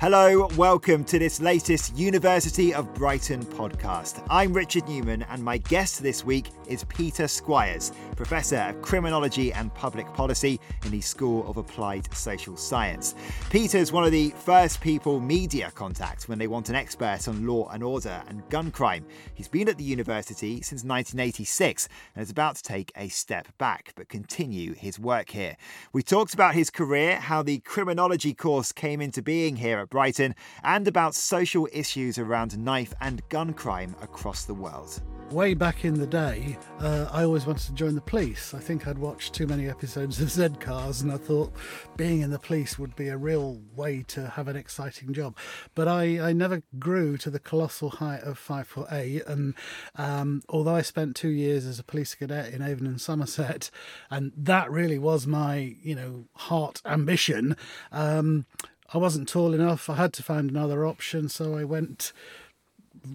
Hello, 0.00 0.46
welcome 0.56 1.02
to 1.06 1.18
this 1.18 1.40
latest 1.40 1.98
University 1.98 2.72
of 2.72 2.94
Brighton 2.94 3.44
podcast. 3.44 4.24
I'm 4.30 4.52
Richard 4.52 4.88
Newman, 4.88 5.24
and 5.24 5.42
my 5.42 5.58
guest 5.58 6.04
this 6.04 6.24
week 6.24 6.50
is 6.68 6.84
Peter 6.84 7.26
Squires, 7.26 7.90
Professor 8.14 8.58
of 8.58 8.80
Criminology 8.80 9.52
and 9.52 9.74
Public 9.74 10.06
Policy 10.14 10.60
in 10.84 10.92
the 10.92 11.00
School 11.00 11.50
of 11.50 11.56
Applied 11.56 12.14
Social 12.14 12.56
Science. 12.56 13.16
Peter's 13.50 13.90
one 13.90 14.04
of 14.04 14.12
the 14.12 14.30
first 14.36 14.80
people 14.80 15.18
media 15.18 15.72
contact 15.74 16.28
when 16.28 16.38
they 16.38 16.46
want 16.46 16.68
an 16.68 16.76
expert 16.76 17.26
on 17.26 17.44
law 17.44 17.68
and 17.70 17.82
order 17.82 18.22
and 18.28 18.48
gun 18.50 18.70
crime. 18.70 19.04
He's 19.34 19.48
been 19.48 19.68
at 19.68 19.78
the 19.78 19.84
university 19.84 20.60
since 20.62 20.84
1986 20.84 21.88
and 22.14 22.22
is 22.22 22.30
about 22.30 22.54
to 22.54 22.62
take 22.62 22.92
a 22.94 23.08
step 23.08 23.48
back 23.58 23.94
but 23.96 24.08
continue 24.08 24.74
his 24.74 25.00
work 25.00 25.30
here. 25.30 25.56
We 25.92 26.04
talked 26.04 26.34
about 26.34 26.54
his 26.54 26.70
career, 26.70 27.16
how 27.16 27.42
the 27.42 27.58
criminology 27.58 28.32
course 28.32 28.70
came 28.70 29.00
into 29.00 29.22
being 29.22 29.56
here 29.56 29.87
Brighton, 29.90 30.34
and 30.62 30.86
about 30.86 31.14
social 31.14 31.68
issues 31.72 32.18
around 32.18 32.58
knife 32.58 32.94
and 33.00 33.26
gun 33.28 33.52
crime 33.52 33.94
across 34.00 34.44
the 34.44 34.54
world. 34.54 35.02
Way 35.30 35.52
back 35.52 35.84
in 35.84 35.92
the 35.92 36.06
day, 36.06 36.56
uh, 36.80 37.06
I 37.12 37.22
always 37.22 37.44
wanted 37.44 37.66
to 37.66 37.74
join 37.74 37.94
the 37.94 38.00
police. 38.00 38.54
I 38.54 38.60
think 38.60 38.88
I'd 38.88 38.96
watched 38.96 39.34
too 39.34 39.46
many 39.46 39.68
episodes 39.68 40.18
of 40.22 40.30
Z 40.30 40.48
Cars 40.58 41.02
and 41.02 41.12
I 41.12 41.18
thought 41.18 41.52
being 41.98 42.22
in 42.22 42.30
the 42.30 42.38
police 42.38 42.78
would 42.78 42.96
be 42.96 43.08
a 43.08 43.16
real 43.18 43.60
way 43.76 44.04
to 44.08 44.26
have 44.26 44.48
an 44.48 44.56
exciting 44.56 45.12
job. 45.12 45.36
But 45.74 45.86
I, 45.86 46.30
I 46.30 46.32
never 46.32 46.62
grew 46.78 47.18
to 47.18 47.28
the 47.28 47.38
colossal 47.38 47.90
height 47.90 48.22
of 48.22 48.38
five 48.38 48.68
foot 48.68 48.88
eight. 48.90 49.26
And 49.26 49.52
um, 49.96 50.40
although 50.48 50.76
I 50.76 50.80
spent 50.80 51.14
two 51.14 51.28
years 51.28 51.66
as 51.66 51.78
a 51.78 51.84
police 51.84 52.14
cadet 52.14 52.54
in 52.54 52.62
Avon 52.62 52.86
and 52.86 52.98
Somerset, 52.98 53.70
and 54.10 54.32
that 54.34 54.70
really 54.70 54.98
was 54.98 55.26
my, 55.26 55.76
you 55.82 55.94
know, 55.94 56.28
heart 56.36 56.80
ambition, 56.86 57.54
um, 57.92 58.46
I 58.92 58.98
wasn't 58.98 59.28
tall 59.28 59.52
enough. 59.52 59.90
I 59.90 59.96
had 59.96 60.12
to 60.14 60.22
find 60.22 60.50
another 60.50 60.86
option, 60.86 61.28
so 61.28 61.56
I 61.56 61.64
went 61.64 62.12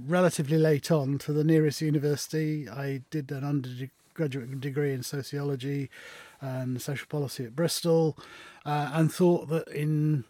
relatively 0.07 0.57
late 0.57 0.91
on 0.91 1.17
to 1.19 1.33
the 1.33 1.43
nearest 1.43 1.81
university. 1.81 2.69
I 2.69 3.01
did 3.09 3.31
an 3.31 3.43
undergraduate 3.43 4.61
degree 4.61 4.93
in 4.93 5.03
sociology 5.03 5.89
and 6.41 6.81
social 6.81 7.07
policy 7.07 7.45
at 7.45 7.55
Bristol, 7.55 8.17
uh, 8.65 8.91
and 8.93 9.11
thought 9.11 9.49
that 9.49 9.67
in 9.69 10.25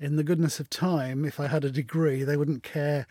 in 0.00 0.16
the 0.16 0.24
goodness 0.24 0.60
of 0.60 0.68
time, 0.68 1.24
if 1.24 1.40
I 1.40 1.46
had 1.46 1.64
a 1.64 1.70
degree, 1.70 2.22
they 2.22 2.36
wouldn't 2.36 2.62
care 2.62 3.06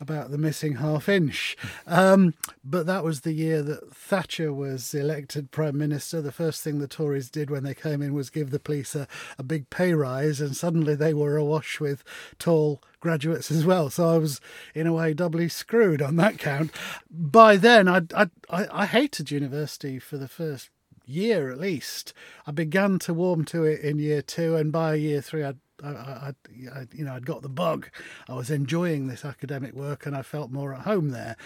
about 0.00 0.30
the 0.30 0.38
missing 0.38 0.76
half 0.76 1.08
inch. 1.08 1.56
Um, 1.86 2.34
but 2.62 2.86
that 2.86 3.02
was 3.02 3.22
the 3.22 3.32
year 3.32 3.62
that 3.62 3.94
Thatcher 3.94 4.52
was 4.52 4.92
elected 4.92 5.50
Prime 5.50 5.78
Minister. 5.78 6.20
The 6.20 6.32
first 6.32 6.62
thing 6.62 6.78
the 6.78 6.86
Tories 6.86 7.30
did 7.30 7.50
when 7.50 7.64
they 7.64 7.72
came 7.72 8.02
in 8.02 8.12
was 8.12 8.28
give 8.28 8.50
the 8.50 8.58
police 8.58 8.94
a, 8.94 9.08
a 9.38 9.42
big 9.42 9.70
pay 9.70 9.94
rise, 9.94 10.40
and 10.40 10.54
suddenly 10.54 10.94
they 10.94 11.14
were 11.14 11.36
awash 11.36 11.80
with 11.80 12.04
tall 12.38 12.82
graduates 13.00 13.50
as 13.50 13.64
well. 13.64 13.88
So 13.88 14.08
I 14.08 14.18
was, 14.18 14.40
in 14.74 14.86
a 14.86 14.92
way, 14.92 15.14
doubly 15.14 15.48
screwed 15.48 16.02
on 16.02 16.16
that 16.16 16.38
count. 16.38 16.72
By 17.10 17.56
then, 17.56 17.88
I, 17.88 18.02
I, 18.14 18.28
I 18.50 18.86
hated 18.86 19.30
university 19.30 19.98
for 19.98 20.18
the 20.18 20.28
first 20.28 20.68
year 21.08 21.50
at 21.50 21.58
least. 21.58 22.12
I 22.46 22.52
began 22.52 22.98
to 23.00 23.14
warm 23.14 23.44
to 23.46 23.64
it 23.64 23.80
in 23.80 23.98
year 23.98 24.22
two, 24.22 24.56
and 24.56 24.70
by 24.70 24.94
year 24.94 25.20
three, 25.20 25.44
I'd 25.44 25.58
I, 25.82 25.88
I, 25.88 26.32
I, 26.74 26.86
you 26.92 27.04
know, 27.04 27.14
I'd 27.14 27.26
got 27.26 27.42
the 27.42 27.48
bug. 27.48 27.88
I 28.28 28.34
was 28.34 28.50
enjoying 28.50 29.06
this 29.06 29.24
academic 29.24 29.74
work, 29.74 30.06
and 30.06 30.16
I 30.16 30.22
felt 30.22 30.50
more 30.50 30.74
at 30.74 30.80
home 30.80 31.10
there. 31.10 31.36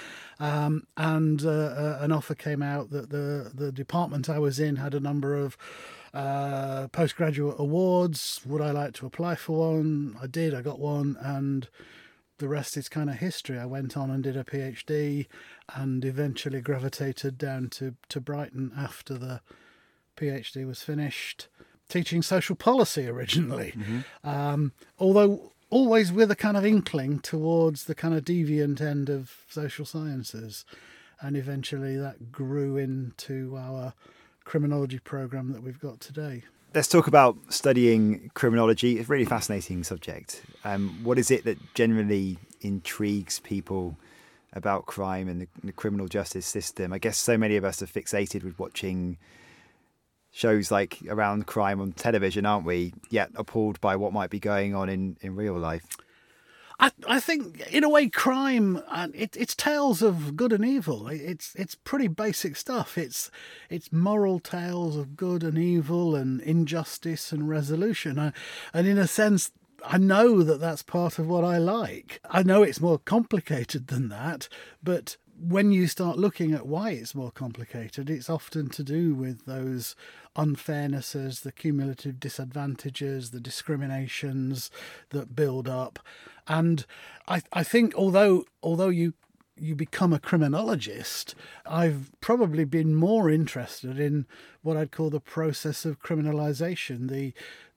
Um, 0.40 0.86
and 0.96 1.44
uh, 1.44 1.50
uh, 1.50 1.98
an 2.00 2.12
offer 2.12 2.34
came 2.34 2.62
out 2.62 2.90
that 2.90 3.10
the 3.10 3.50
the 3.54 3.72
department 3.72 4.28
I 4.30 4.38
was 4.38 4.58
in 4.58 4.76
had 4.76 4.94
a 4.94 5.00
number 5.00 5.36
of 5.36 5.56
uh, 6.14 6.88
postgraduate 6.88 7.56
awards. 7.58 8.40
Would 8.46 8.60
I 8.62 8.70
like 8.70 8.94
to 8.94 9.06
apply 9.06 9.34
for 9.34 9.74
one? 9.74 10.16
I 10.20 10.26
did. 10.26 10.54
I 10.54 10.62
got 10.62 10.78
one, 10.78 11.16
and 11.20 11.68
the 12.42 12.48
rest 12.48 12.76
is 12.76 12.88
kind 12.88 13.08
of 13.08 13.16
history. 13.16 13.56
I 13.56 13.66
went 13.66 13.96
on 13.96 14.10
and 14.10 14.20
did 14.20 14.36
a 14.36 14.42
PhD, 14.42 15.28
and 15.72 16.04
eventually 16.04 16.60
gravitated 16.60 17.38
down 17.38 17.68
to 17.70 17.94
to 18.08 18.20
Brighton 18.20 18.72
after 18.76 19.16
the 19.16 19.40
PhD 20.16 20.66
was 20.66 20.82
finished 20.82 21.46
teaching 21.88 22.20
social 22.20 22.56
policy 22.56 23.06
originally, 23.06 23.74
mm-hmm. 23.76 24.28
um, 24.28 24.72
although 24.98 25.52
always 25.70 26.10
with 26.10 26.32
a 26.32 26.36
kind 26.36 26.56
of 26.56 26.66
inkling 26.66 27.20
towards 27.20 27.84
the 27.84 27.94
kind 27.94 28.12
of 28.12 28.24
deviant 28.24 28.80
end 28.80 29.08
of 29.08 29.44
social 29.48 29.84
sciences. 29.84 30.64
And 31.20 31.36
eventually 31.36 31.96
that 31.96 32.32
grew 32.32 32.76
into 32.76 33.56
our 33.56 33.94
criminology 34.44 34.98
program 34.98 35.52
that 35.52 35.62
we've 35.62 35.78
got 35.78 36.00
today. 36.00 36.42
Let's 36.74 36.88
talk 36.88 37.06
about 37.06 37.36
studying 37.50 38.30
criminology. 38.32 38.98
It's 38.98 39.06
a 39.06 39.12
really 39.12 39.26
fascinating 39.26 39.84
subject. 39.84 40.42
Um, 40.64 41.00
what 41.04 41.18
is 41.18 41.30
it 41.30 41.44
that 41.44 41.58
generally 41.74 42.38
intrigues 42.62 43.40
people 43.40 43.98
about 44.54 44.86
crime 44.86 45.28
and 45.28 45.42
the, 45.42 45.48
the 45.62 45.72
criminal 45.72 46.08
justice 46.08 46.46
system? 46.46 46.94
I 46.94 46.98
guess 46.98 47.18
so 47.18 47.36
many 47.36 47.56
of 47.56 47.64
us 47.66 47.82
are 47.82 47.86
fixated 47.86 48.42
with 48.42 48.58
watching 48.58 49.18
shows 50.30 50.70
like 50.70 50.98
around 51.08 51.46
crime 51.46 51.78
on 51.78 51.92
television, 51.92 52.46
aren't 52.46 52.64
we? 52.64 52.94
Yet 53.10 53.30
appalled 53.34 53.78
by 53.82 53.96
what 53.96 54.14
might 54.14 54.30
be 54.30 54.40
going 54.40 54.74
on 54.74 54.88
in, 54.88 55.18
in 55.20 55.36
real 55.36 55.58
life. 55.58 55.84
I, 56.82 56.90
I 57.06 57.20
think 57.20 57.60
in 57.68 57.84
a 57.84 57.88
way 57.88 58.08
crime 58.08 58.82
and 58.90 59.14
it, 59.14 59.36
it's 59.36 59.54
tales 59.54 60.02
of 60.02 60.34
good 60.34 60.52
and 60.52 60.64
evil. 60.64 61.06
It's 61.06 61.54
it's 61.54 61.76
pretty 61.76 62.08
basic 62.08 62.56
stuff. 62.56 62.98
It's 62.98 63.30
it's 63.70 63.92
moral 63.92 64.40
tales 64.40 64.96
of 64.96 65.16
good 65.16 65.44
and 65.44 65.56
evil 65.56 66.16
and 66.16 66.40
injustice 66.40 67.30
and 67.30 67.48
resolution. 67.48 68.32
and 68.74 68.86
in 68.88 68.98
a 68.98 69.06
sense, 69.06 69.52
I 69.84 69.98
know 69.98 70.42
that 70.42 70.58
that's 70.58 70.82
part 70.82 71.20
of 71.20 71.28
what 71.28 71.44
I 71.44 71.58
like. 71.58 72.20
I 72.28 72.42
know 72.42 72.64
it's 72.64 72.80
more 72.80 72.98
complicated 72.98 73.86
than 73.86 74.08
that, 74.08 74.48
but 74.82 75.16
when 75.42 75.72
you 75.72 75.88
start 75.88 76.18
looking 76.18 76.52
at 76.52 76.66
why 76.66 76.90
it's 76.90 77.14
more 77.14 77.32
complicated, 77.32 78.08
it's 78.08 78.30
often 78.30 78.68
to 78.70 78.84
do 78.84 79.14
with 79.14 79.44
those 79.44 79.96
unfairnesses, 80.36 81.42
the 81.42 81.52
cumulative 81.52 82.20
disadvantages, 82.20 83.30
the 83.30 83.40
discriminations 83.40 84.70
that 85.10 85.34
build 85.34 85.68
up. 85.68 85.98
And 86.46 86.86
I, 87.26 87.42
I 87.52 87.64
think 87.64 87.94
although 87.96 88.44
although 88.62 88.88
you 88.88 89.14
you 89.62 89.76
become 89.76 90.12
a 90.12 90.18
criminologist, 90.18 91.34
I've 91.64 92.10
probably 92.20 92.64
been 92.64 92.94
more 92.94 93.30
interested 93.30 93.98
in 93.98 94.26
what 94.62 94.76
I'd 94.76 94.90
call 94.90 95.08
the 95.08 95.20
process 95.20 95.84
of 95.84 96.02
criminalization, 96.02 97.08
the 97.08 97.32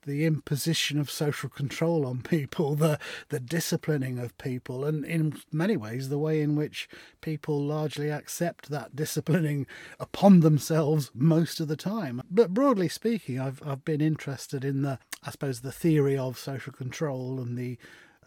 the 0.06 0.26
imposition 0.26 1.00
of 1.00 1.10
social 1.10 1.50
control 1.50 2.06
on 2.06 2.22
people, 2.22 2.76
the 2.76 3.00
the 3.30 3.40
disciplining 3.40 4.18
of 4.20 4.38
people, 4.38 4.84
and 4.84 5.06
in 5.06 5.36
many 5.52 5.78
ways 5.78 6.10
the 6.10 6.20
way 6.20 6.42
in 6.42 6.56
which 6.56 6.90
people 7.22 7.62
largely 7.62 8.10
accept 8.10 8.70
that 8.70 8.96
disciplining 8.96 9.68
upon 10.00 10.40
themselves 10.40 11.12
most 11.14 11.60
of 11.60 11.68
the 11.68 11.76
time. 11.76 12.22
But 12.30 12.54
broadly 12.54 12.90
speaking, 12.90 13.40
I've 13.40 13.62
I've 13.66 13.86
been 13.86 14.02
interested 14.02 14.66
in 14.66 14.82
the 14.82 15.00
I 15.24 15.32
suppose 15.32 15.62
the 15.62 15.72
theory 15.72 16.18
of 16.18 16.38
social 16.38 16.74
control 16.74 17.40
and 17.40 17.58
the 17.58 17.78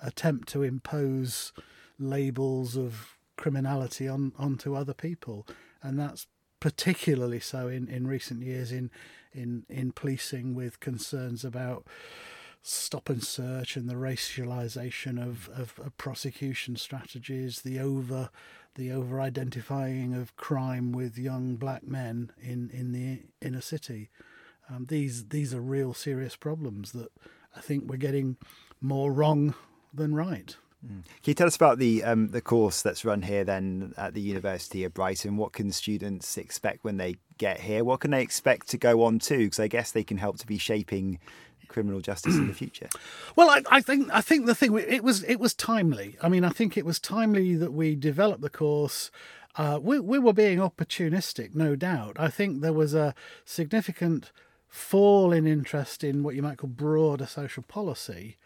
attempt 0.01 0.49
to 0.49 0.63
impose 0.63 1.53
labels 1.99 2.77
of 2.77 3.18
criminality 3.39 4.07
on 4.07 4.33
onto 4.39 4.75
other 4.75 4.95
people, 4.95 5.47
and 5.83 5.99
that's 5.99 6.27
particularly 6.61 7.41
so 7.41 7.69
in, 7.69 7.89
in 7.89 8.07
recent 8.07 8.43
years 8.43 8.73
in 8.73 8.91
in 9.33 9.65
in 9.71 9.93
policing 9.93 10.55
with 10.55 10.81
concerns 10.81 11.45
about 11.45 11.87
stop 12.61 13.09
and 13.09 13.23
search 13.23 13.77
and 13.77 13.89
the 13.89 13.95
racialization 13.95 15.23
of, 15.23 15.49
of, 15.51 15.79
of 15.79 15.97
prosecution 15.97 16.77
strategies, 16.77 17.63
the 17.63 17.79
over 17.79 18.31
the 18.75 18.93
over 18.93 19.21
identifying 19.21 20.15
of 20.15 20.37
crime 20.37 20.93
with 20.93 21.19
young 21.19 21.57
black 21.57 21.83
men 21.83 22.31
in, 22.41 22.71
in 22.71 22.93
the 22.93 23.23
inner 23.45 23.61
city. 23.61 24.11
Um, 24.71 24.87
these 24.89 25.29
these 25.29 25.53
are 25.55 25.61
real 25.61 25.95
serious 25.95 26.37
problems 26.37 26.93
that 26.93 27.11
I 27.57 27.61
think 27.61 27.85
we're 27.91 27.97
getting 27.97 28.37
more 28.81 29.13
wrong 29.13 29.55
than 29.93 30.15
right. 30.15 30.57
Mm. 30.85 31.05
Can 31.05 31.25
you 31.25 31.35
tell 31.35 31.47
us 31.47 31.57
about 31.57 31.79
the 31.79 32.05
um, 32.05 32.29
the 32.29 32.41
course 32.41 32.83
that's 32.83 33.05
run 33.05 33.23
here 33.23 33.45
then 33.45 33.95
at 33.97 34.15
the 34.15 34.21
University 34.21 34.85
of 34.85 34.95
Brighton? 34.95 35.37
What 35.37 35.53
can 35.53 35.73
students 35.73 36.39
expect 36.39 36.85
when 36.85 36.99
they 36.99 37.17
get 37.37 37.61
here? 37.61 37.83
What 37.83 38.01
can 38.01 38.13
they 38.13 38.23
expect 38.23 38.69
to 38.69 38.79
go 38.79 39.03
on 39.03 39.19
to? 39.21 39.39
Because 39.39 39.61
I 39.61 39.69
guess 39.69 39.91
they 39.91 40.05
can 40.05 40.19
help 40.19 40.39
to 40.39 40.47
be 40.47 40.59
shaping 40.59 41.19
criminal 41.69 42.01
justice 42.01 42.37
in 42.37 42.47
the 42.47 42.55
future. 42.55 42.89
Well, 43.37 43.51
I, 43.51 43.63
I, 43.71 43.81
think 43.81 44.09
I 44.13 44.21
think 44.21 44.47
the 44.47 44.55
thing 44.55 44.77
it 44.77 45.05
was 45.05 45.23
it 45.25 45.37
was 45.37 45.55
timely. 45.55 46.17
I 46.23 46.29
mean, 46.29 46.45
I 46.45 46.51
think 46.51 46.77
it 46.77 46.87
was 46.87 46.99
timely 46.99 47.55
that 47.57 47.73
we 47.73 47.95
developed 47.95 48.41
the 48.41 48.51
course. 48.51 49.11
Uh, 49.57 49.79
we, 49.83 49.99
we 49.99 50.19
were 50.19 50.33
being 50.33 50.59
opportunistic, 50.59 51.55
no 51.55 51.75
doubt. 51.75 52.17
I 52.19 52.29
think 52.29 52.61
there 52.61 52.73
was 52.73 52.95
a 52.95 53.15
significant 53.45 54.31
fall 54.69 55.33
in 55.33 55.47
interest 55.47 56.05
in 56.05 56.23
what 56.23 56.37
you 56.37 56.43
might 56.43 56.59
call 56.59 56.71
broader 56.71 57.27
social 57.27 57.65
policy 57.65 58.37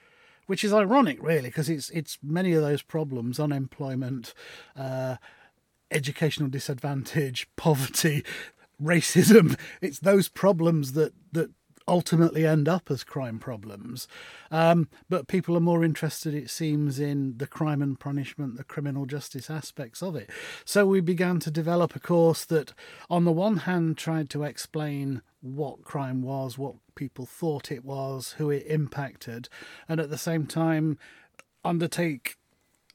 which 0.47 0.65
is 0.65 0.73
ironic, 0.73 1.23
really, 1.23 1.49
because 1.49 1.69
it's 1.69 1.91
it's 1.91 2.19
many 2.23 2.53
of 2.53 2.63
those 2.63 2.83
problems: 2.83 3.39
unemployment, 3.39 4.35
uh, 4.77 5.17
educational 5.91 6.49
disadvantage, 6.49 7.49
poverty, 7.57 8.25
racism. 8.83 9.59
It's 9.81 10.01
those 10.01 10.29
problems 10.29 10.93
that 10.93 11.13
that 11.33 11.51
ultimately 11.87 12.47
end 12.47 12.69
up 12.69 12.91
as 12.91 13.05
crime 13.05 13.39
problems. 13.39 14.09
Um, 14.51 14.89
but 15.09 15.29
people 15.29 15.57
are 15.57 15.61
more 15.61 15.85
interested, 15.85 16.35
it 16.35 16.51
seems, 16.51 16.99
in 16.99 17.39
the 17.39 17.47
crime 17.47 17.83
and 17.83 17.99
punishment, 17.99 18.57
the 18.57 18.65
criminal 18.65 19.07
justice 19.07 19.51
aspects 19.51 20.03
of 20.03 20.17
it. 20.17 20.31
So 20.65 20.87
we 20.87 21.01
began 21.01 21.41
to 21.41 21.51
develop 21.51 21.97
a 21.97 22.01
course 22.01 22.45
that, 22.47 22.73
on 23.11 23.25
the 23.25 23.33
one 23.33 23.59
hand, 23.59 23.97
tried 23.97 24.31
to 24.31 24.45
explain 24.45 25.23
what 25.41 25.85
crime 25.85 26.23
was, 26.23 26.57
what 26.57 26.77
people 26.95 27.27
thought 27.27 27.73
it 27.73 27.85
was, 27.85 28.37
who 28.39 28.51
it 28.51 28.65
impacted, 28.67 29.49
and 29.89 30.01
at 30.01 30.11
the 30.11 30.19
same 30.19 30.47
time 30.47 30.99
undertake 31.65 32.37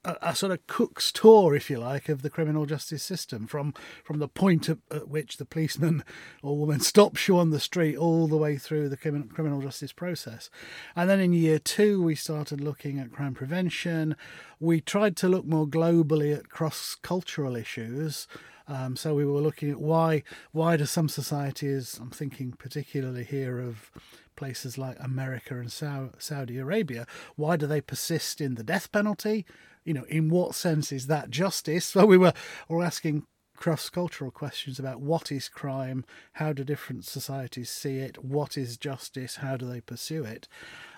a, 0.04 0.16
a, 0.22 0.36
sort 0.36 0.52
of 0.52 0.66
cook's 0.68 1.12
tour, 1.12 1.56
if 1.56 1.70
you 1.70 1.80
like, 1.80 2.10
of 2.10 2.22
the 2.22 2.30
criminal 2.30 2.66
justice 2.66 3.04
system 3.04 3.48
from 3.48 3.74
from 4.04 4.20
the 4.20 4.28
point 4.28 4.70
at, 4.70 4.78
at, 4.92 5.08
which 5.08 5.38
the 5.38 5.46
policeman 5.46 6.04
or 6.42 6.58
woman 6.58 6.80
stops 6.80 7.28
you 7.28 7.38
on 7.38 7.50
the 7.50 7.60
street 7.60 7.98
all 7.98 8.28
the 8.28 8.38
way 8.38 8.58
through 8.58 8.90
the 8.90 8.98
criminal, 8.98 9.28
criminal 9.28 9.62
justice 9.62 9.94
process. 9.94 10.50
And 10.96 11.10
then 11.10 11.20
in 11.20 11.34
year 11.34 11.60
two, 11.60 12.02
we 12.02 12.16
started 12.16 12.62
looking 12.62 13.00
at 13.00 13.12
crime 13.12 13.34
prevention. 13.34 14.16
We 14.60 14.82
tried 14.82 15.16
to 15.18 15.30
look 15.30 15.46
more 15.46 15.68
globally 15.68 16.36
at 16.36 16.50
cross 16.50 16.96
cultural 17.02 17.56
issues. 17.56 18.28
Um, 18.70 18.98
so 18.98 19.16
we 19.16 19.26
were 19.26 19.40
looking 19.40 19.72
at 19.72 19.80
why 19.80 20.24
why 20.52 20.78
do 20.78 20.86
some 20.86 21.10
societies, 21.10 21.98
I'm 22.02 22.10
thinking 22.10 22.52
particularly 22.52 23.24
here 23.24 23.60
of 23.60 23.92
places 24.36 24.78
like 24.78 24.96
America 25.00 25.60
and 25.60 25.72
Saudi 25.72 26.58
Arabia, 26.58 27.08
why 27.36 27.58
do 27.58 27.66
they 27.66 27.82
persist 27.82 28.40
in 28.40 28.56
the 28.56 28.64
death 28.64 28.92
penalty? 28.92 29.46
You 29.88 29.94
know, 29.94 30.04
in 30.10 30.30
what 30.30 30.54
sense 30.54 30.92
is 30.92 31.08
that 31.08 31.30
justice? 31.30 31.88
So 31.98 32.06
we 32.06 32.18
were, 32.18 32.34
were 32.68 32.84
asking 32.84 33.26
cross 33.56 33.90
cultural 33.90 34.30
questions 34.30 34.78
about 34.78 35.02
what 35.02 35.32
is 35.32 35.50
crime, 35.50 36.06
how 36.34 36.54
do 36.54 36.64
different 36.64 37.06
societies 37.06 37.70
see 37.70 37.98
it, 37.98 38.24
what 38.24 38.58
is 38.58 38.78
justice, 38.78 39.38
how 39.38 39.58
do 39.58 39.68
they 39.68 39.82
pursue 39.82 40.24
it. 40.24 40.48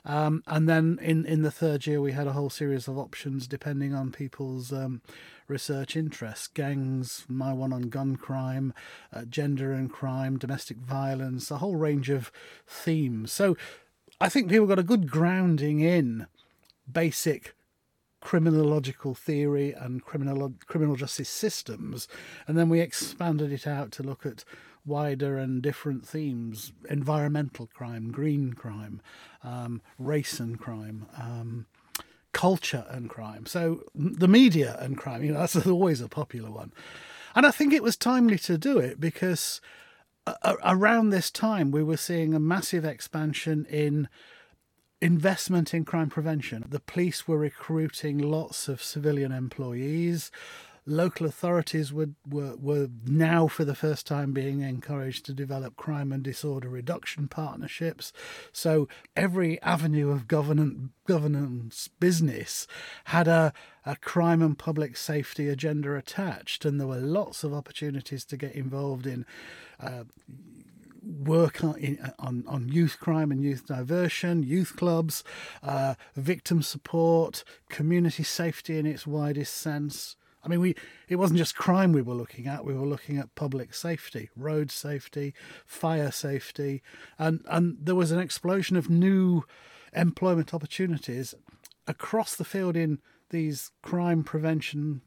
Um, 0.04 0.44
and 0.46 0.68
then 0.68 1.00
in, 1.02 1.26
in 1.26 1.42
the 1.42 1.52
third 1.52 1.88
year, 1.88 2.02
we 2.02 2.12
had 2.12 2.28
a 2.28 2.34
whole 2.34 2.50
series 2.50 2.88
of 2.88 2.98
options 2.98 3.48
depending 3.48 3.94
on 3.94 4.12
people's 4.12 4.74
um, 4.74 5.02
research 5.48 5.96
interests 5.96 6.48
gangs, 6.48 7.26
my 7.30 7.54
one 7.54 7.72
on 7.72 7.84
gun 7.84 8.18
crime, 8.18 8.74
uh, 9.14 9.24
gender 9.26 9.72
and 9.72 9.90
crime, 9.90 10.38
domestic 10.38 10.78
violence, 10.78 11.50
a 11.50 11.60
whole 11.60 11.76
range 11.76 12.10
of 12.10 12.32
themes. 12.68 13.32
So 13.32 13.56
I 14.20 14.28
think 14.28 14.50
people 14.50 14.68
got 14.68 14.80
a 14.80 14.84
good 14.84 15.10
grounding 15.10 15.80
in 15.80 16.28
basic 16.92 17.54
criminological 18.22 19.16
theory 19.16 19.72
and 19.72 20.04
criminal 20.04 20.54
criminal 20.68 20.96
justice 20.96 21.30
systems, 21.30 22.08
and 22.48 22.58
then 22.58 22.70
we 22.70 22.80
expanded 22.80 23.52
it 23.52 23.66
out 23.68 23.92
to 23.94 24.04
look 24.04 24.26
at 24.26 24.44
wider 24.86 25.38
and 25.38 25.62
different 25.62 26.08
themes: 26.08 26.72
environmental 26.90 27.68
crime, 27.68 28.12
green 28.12 28.54
crime, 28.54 29.02
um, 29.44 29.82
race 29.98 30.40
and 30.40 30.60
crime. 30.60 31.06
Um, 31.18 31.66
culture 32.32 32.86
and 32.90 33.10
crime. 33.10 33.48
So 33.48 33.82
the 33.96 34.28
media 34.28 34.78
and 34.80 34.96
crime, 34.96 35.24
you 35.24 35.32
know, 35.32 35.40
that's 35.40 35.56
always 35.68 36.00
a 36.00 36.08
popular 36.08 36.52
one. 36.52 36.72
And 37.36 37.46
I 37.46 37.52
think 37.52 37.74
it 37.74 37.82
was 37.82 37.98
timely 37.98 38.38
to 38.40 38.58
do 38.58 38.78
it 38.78 39.00
because 39.00 39.62
around 40.64 41.10
this 41.10 41.32
time 41.32 41.72
we 41.72 41.84
were 41.84 41.98
seeing 41.98 42.34
a 42.34 42.40
massive 42.40 42.86
expansion 42.86 43.66
in 43.70 44.08
investment 45.02 45.74
in 45.74 45.86
crime 45.86 46.10
prevention. 46.10 46.66
The 46.68 46.80
police 46.80 47.28
were 47.28 47.38
recruiting 47.38 48.18
lots 48.18 48.68
of 48.68 48.84
civilian 48.84 49.32
employees. 49.32 50.32
Local 50.86 51.28
authorities 51.28 51.94
were, 51.94 52.10
were, 52.28 52.56
were 52.56 52.90
now, 53.06 53.48
for 53.48 53.64
the 53.64 53.76
first 53.76 54.08
time, 54.08 54.34
being 54.34 54.62
encouraged 54.62 55.24
to 55.26 55.34
develop 55.34 55.76
crime 55.76 56.12
and 56.12 56.24
disorder 56.24 56.68
reduction 56.68 57.28
partnerships. 57.28 58.12
So 58.52 58.88
every 59.16 59.62
avenue 59.62 60.10
of 60.10 60.28
governance, 60.28 60.90
governance 61.06 61.90
business 62.00 62.66
had 63.06 63.28
a, 63.28 63.54
a 63.86 63.98
crime 63.98 64.42
and 64.42 64.58
public 64.58 64.98
safety 64.98 65.48
agenda 65.48 65.96
attached, 65.96 66.66
and 66.66 66.80
there 66.80 66.88
were 66.88 66.98
lots 66.98 67.44
of 67.44 67.54
opportunities 67.54 68.26
to 68.26 68.38
get 68.38 68.54
involved 68.54 69.06
in 69.06 69.26
uh, 69.80 70.06
work 71.04 71.64
on, 71.64 71.98
on, 72.20 72.44
on 72.48 72.70
youth 72.70 72.98
crime 73.00 73.32
and 73.32 73.44
youth 73.44 73.66
diversion, 73.66 74.44
youth 74.44 74.76
clubs, 74.76 75.24
uh, 75.64 75.96
victim 76.16 76.62
support, 76.62 77.44
community 77.70 78.24
safety 78.24 78.78
in 78.78 78.86
its 78.86 79.08
widest 79.08 79.54
sense. 79.56 80.16
I 80.44 80.48
mean, 80.48 80.62
we 80.62 80.76
it 81.08 81.18
wasn't 81.18 81.40
just 81.40 81.56
crime 81.56 81.92
we 81.92 82.02
were 82.02 82.14
looking 82.14 82.48
at. 82.48 82.64
We 82.64 82.74
were 82.74 82.88
looking 82.88 83.18
at 83.18 83.36
public 83.36 83.74
safety, 83.74 84.30
road 84.36 84.72
safety, 84.72 85.34
fire 85.66 86.12
safety, 86.12 86.82
and 87.18 87.42
and 87.50 87.78
there 87.82 87.96
was 87.96 88.12
an 88.12 88.20
explosion 88.20 88.78
of 88.78 88.90
new 88.90 89.44
employment 89.94 90.54
opportunities 90.54 91.36
across 91.88 92.36
the 92.36 92.46
field 92.46 92.78
in 92.78 93.00
these 93.32 93.72
crime 93.82 94.24
prevention 94.24 95.02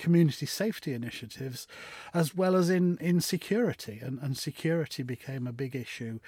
community 0.00 0.46
safety 0.46 0.92
initiatives, 0.92 1.66
as 2.12 2.34
well 2.34 2.56
as 2.56 2.70
in, 2.70 2.96
in 2.98 3.20
security. 3.20 4.00
And, 4.02 4.18
and 4.20 4.36
security 4.36 5.02
became 5.02 5.46
a 5.46 5.52
big 5.52 5.76
issue, 5.76 6.18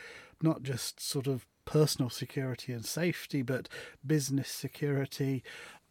not 0.41 0.63
just 0.63 1.01
sort 1.01 1.27
of 1.27 1.47
personal 1.65 2.11
security 2.11 2.73
and 2.73 2.85
safety, 2.85 3.43
but 3.43 3.69
business 4.07 4.49
security, 4.49 5.43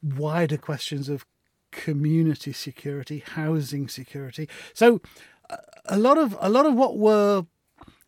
wider 0.02 0.58
questions 0.58 1.10
of 1.10 1.26
community 1.72 2.54
security, 2.54 3.24
housing 3.26 3.88
security. 3.88 4.48
So 4.74 5.02
a 5.86 5.98
lot 5.98 6.18
of 6.18 6.38
a 6.40 6.50
lot 6.50 6.66
of 6.66 6.76
what 6.76 6.98
were 6.98 7.46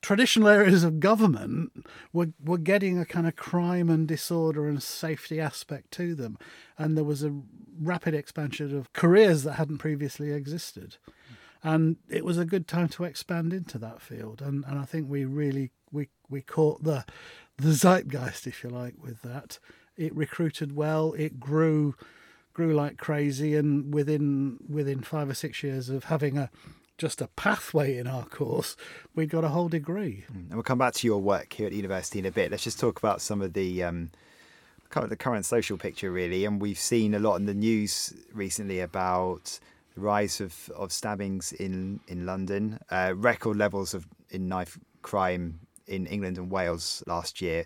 traditional 0.04 0.50
areas 0.50 0.84
of 0.84 1.00
government 1.00 1.86
were, 2.12 2.30
were 2.44 2.60
getting 2.60 3.00
a 3.00 3.06
kind 3.06 3.26
of 3.26 3.36
crime 3.36 3.90
and 3.90 4.08
disorder 4.08 4.68
and 4.68 4.84
safety 4.84 5.40
aspect 5.40 5.90
to 5.92 6.14
them. 6.14 6.38
And 6.78 6.96
there 6.96 7.04
was 7.04 7.24
a 7.24 7.42
rapid 7.82 8.14
expansion 8.14 8.78
of 8.78 8.94
careers 8.94 9.44
that 9.44 9.54
hadn't 9.54 9.80
previously 9.80 10.32
existed. 10.32 10.98
And 11.64 11.96
it 12.10 12.26
was 12.26 12.38
a 12.38 12.46
good 12.46 12.68
time 12.68 12.90
to 12.90 13.06
expand 13.06 13.54
into 13.54 13.78
that 13.80 14.02
field. 14.02 14.42
And, 14.42 14.66
and 14.68 14.78
I 14.78 14.84
think 14.84 15.10
we 15.10 15.26
really 15.26 15.72
we, 15.92 16.10
we 16.30 16.42
caught 16.42 16.84
the 16.84 17.06
the 17.58 17.72
zeitgeist, 17.72 18.48
if 18.48 18.64
you 18.64 18.70
like, 18.70 18.96
with 19.02 19.22
that. 19.22 19.60
It 19.96 20.16
recruited 20.16 20.76
well, 20.76 21.14
it 21.14 21.40
grew 21.40 21.96
grew 22.54 22.74
like 22.74 22.98
crazy 22.98 23.56
and 23.56 23.94
within 23.94 24.60
within 24.70 25.02
five 25.02 25.30
or 25.30 25.34
six 25.34 25.64
years 25.64 25.90
of 25.90 26.06
having 26.06 26.38
a 26.38 26.50
just 26.98 27.22
a 27.22 27.28
pathway 27.28 27.98
in 27.98 28.08
our 28.08 28.26
course, 28.26 28.76
we 29.16 29.26
got 29.26 29.44
a 29.44 29.50
whole 29.50 29.70
degree. 29.70 30.26
Mm, 30.32 30.36
and 30.36 30.54
we'll 30.54 30.64
come 30.64 30.78
back 30.78 30.94
to 30.96 31.08
your 31.08 31.20
work 31.20 31.54
here 31.54 31.66
at 31.66 31.72
the 31.72 31.78
university 31.78 32.20
in 32.20 32.26
a 32.26 32.32
bit. 32.32 32.52
Let's 32.52 32.64
just 32.64 32.80
talk 32.80 33.00
about 33.00 33.22
some 33.22 33.42
of 33.42 33.54
the 33.54 33.84
um, 33.84 34.12
the 34.90 35.16
current 35.16 35.46
social 35.46 35.78
picture, 35.78 36.12
really. 36.12 36.46
And 36.46 36.62
we've 36.62 36.80
seen 36.80 37.14
a 37.14 37.20
lot 37.20 37.36
in 37.36 37.46
the 37.46 37.54
news 37.54 38.14
recently 38.32 38.80
about 38.80 39.60
the 39.96 40.02
rise 40.02 40.40
of, 40.40 40.70
of 40.76 40.92
stabbings 40.92 41.52
in 41.52 42.00
in 42.08 42.26
London, 42.26 42.80
uh, 42.92 43.14
record 43.16 43.58
levels 43.58 43.94
of 43.94 44.08
in 44.30 44.48
knife 44.48 44.78
crime 45.02 45.60
in 45.88 46.06
England 46.06 46.38
and 46.38 46.50
Wales 46.50 47.04
last 47.08 47.42
year. 47.42 47.66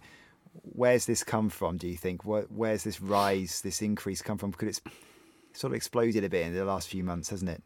Where's 0.63 1.05
this 1.05 1.23
come 1.23 1.49
from? 1.49 1.77
Do 1.77 1.87
you 1.87 1.97
think? 1.97 2.23
where's 2.23 2.83
this 2.83 2.99
rise, 2.99 3.61
this 3.61 3.81
increase 3.81 4.23
come 4.23 4.39
from? 4.39 4.51
Because 4.51 4.69
it's 4.69 4.81
sort 5.53 5.71
of 5.71 5.75
exploded 5.75 6.23
a 6.23 6.29
bit 6.29 6.47
in 6.47 6.55
the 6.55 6.65
last 6.65 6.87
few 6.87 7.03
months, 7.03 7.29
hasn't 7.29 7.51
it? 7.51 7.61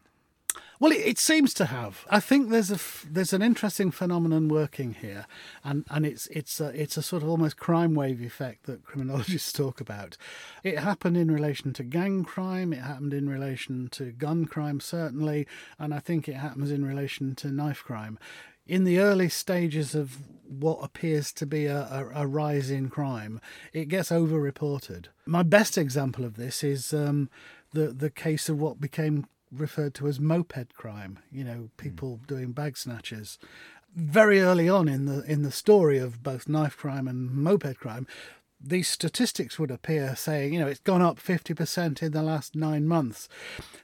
Well, 0.82 0.90
it, 0.90 1.06
it, 1.06 1.18
seems 1.20 1.54
to 1.54 1.66
have. 1.66 2.04
I 2.10 2.18
think 2.18 2.50
there's 2.50 2.72
a 2.72 3.08
there's 3.08 3.32
an 3.32 3.40
interesting 3.40 3.92
phenomenon 3.92 4.48
working 4.48 4.94
here, 4.94 5.26
and, 5.62 5.84
and 5.88 6.04
it's 6.04 6.26
it's 6.26 6.60
a, 6.60 6.70
it's 6.70 6.96
a 6.96 7.02
sort 7.02 7.22
of 7.22 7.28
almost 7.28 7.56
crime 7.56 7.94
wave 7.94 8.20
effect 8.20 8.66
that 8.66 8.82
criminologists 8.84 9.52
talk 9.52 9.80
about. 9.80 10.16
It 10.64 10.80
happened 10.80 11.16
in 11.16 11.30
relation 11.30 11.72
to 11.74 11.84
gang 11.84 12.24
crime. 12.24 12.72
It 12.72 12.80
happened 12.80 13.14
in 13.14 13.28
relation 13.28 13.90
to 13.92 14.10
gun 14.10 14.46
crime, 14.46 14.80
certainly, 14.80 15.46
and 15.78 15.94
I 15.94 16.00
think 16.00 16.28
it 16.28 16.34
happens 16.34 16.72
in 16.72 16.84
relation 16.84 17.36
to 17.36 17.52
knife 17.52 17.84
crime. 17.84 18.18
In 18.66 18.82
the 18.82 18.98
early 18.98 19.28
stages 19.28 19.94
of 19.94 20.18
what 20.48 20.80
appears 20.82 21.32
to 21.34 21.46
be 21.46 21.66
a, 21.66 21.78
a, 21.78 22.22
a 22.22 22.26
rise 22.26 22.72
in 22.72 22.88
crime, 22.88 23.40
it 23.72 23.84
gets 23.84 24.10
over-reported. 24.10 25.10
My 25.26 25.44
best 25.44 25.78
example 25.78 26.24
of 26.24 26.34
this 26.34 26.64
is 26.64 26.92
um, 26.92 27.30
the 27.72 27.92
the 27.92 28.10
case 28.10 28.48
of 28.48 28.60
what 28.60 28.80
became 28.80 29.28
referred 29.52 29.94
to 29.94 30.08
as 30.08 30.18
moped 30.18 30.74
crime. 30.74 31.18
You 31.30 31.44
know, 31.44 31.70
people 31.76 32.20
mm. 32.22 32.26
doing 32.26 32.52
bag 32.52 32.76
snatches. 32.76 33.38
Very 33.94 34.40
early 34.40 34.68
on 34.68 34.88
in 34.88 35.04
the 35.04 35.22
in 35.30 35.42
the 35.42 35.52
story 35.52 35.98
of 35.98 36.22
both 36.22 36.48
knife 36.48 36.76
crime 36.76 37.06
and 37.06 37.30
moped 37.30 37.78
crime, 37.78 38.06
these 38.64 38.88
statistics 38.88 39.58
would 39.58 39.70
appear 39.70 40.14
saying, 40.16 40.54
you 40.54 40.60
know, 40.60 40.68
it's 40.68 40.80
gone 40.80 41.02
up 41.02 41.18
50% 41.18 42.02
in 42.02 42.12
the 42.12 42.22
last 42.22 42.54
nine 42.54 42.86
months. 42.86 43.28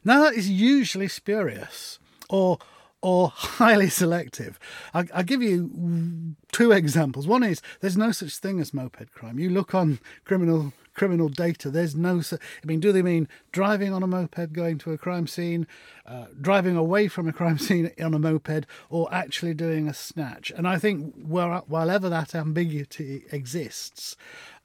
Now, 0.05 0.23
that 0.23 0.35
is 0.35 0.49
usually 0.49 1.09
spurious 1.09 1.99
or 2.29 2.59
or 3.01 3.29
highly 3.35 3.89
selective. 3.89 4.59
I, 4.93 5.07
will 5.15 5.23
give 5.23 5.43
you 5.43 6.35
two 6.53 6.73
examples. 6.73 7.27
One 7.27 7.43
is 7.43 7.63
there's 7.81 7.97
no 7.97 8.13
such 8.13 8.37
thing 8.37 8.61
as 8.61 8.75
moped 8.75 9.13
crime. 9.13 9.39
You 9.39 9.51
look 9.51 9.75
on 9.75 10.01
criminal 10.25 10.73
criminal 10.99 11.29
data. 11.29 11.71
There's 11.71 11.95
no. 11.95 12.21
I 12.33 12.67
mean, 12.67 12.81
do 12.81 12.91
they 12.91 13.03
mean 13.03 13.29
driving 13.53 13.95
on 13.95 14.03
a 14.03 14.07
moped 14.07 14.53
going 14.53 14.79
to 14.79 14.93
a 14.93 14.99
crime 14.99 15.29
scene, 15.29 15.67
uh, 16.05 16.27
driving 16.41 16.77
away 16.77 17.07
from 17.07 17.29
a 17.29 17.33
crime 17.33 17.59
scene 17.67 17.91
on 18.03 18.15
a 18.15 18.19
moped, 18.19 18.67
or 18.91 19.09
actually 19.15 19.55
doing 19.55 19.89
a 19.89 19.95
snatch? 19.95 20.51
And 20.51 20.67
I 20.67 20.79
think 20.79 21.15
while, 21.15 21.91
ever 21.91 22.09
that 22.09 22.35
ambiguity 22.35 23.25
exists, 23.31 24.17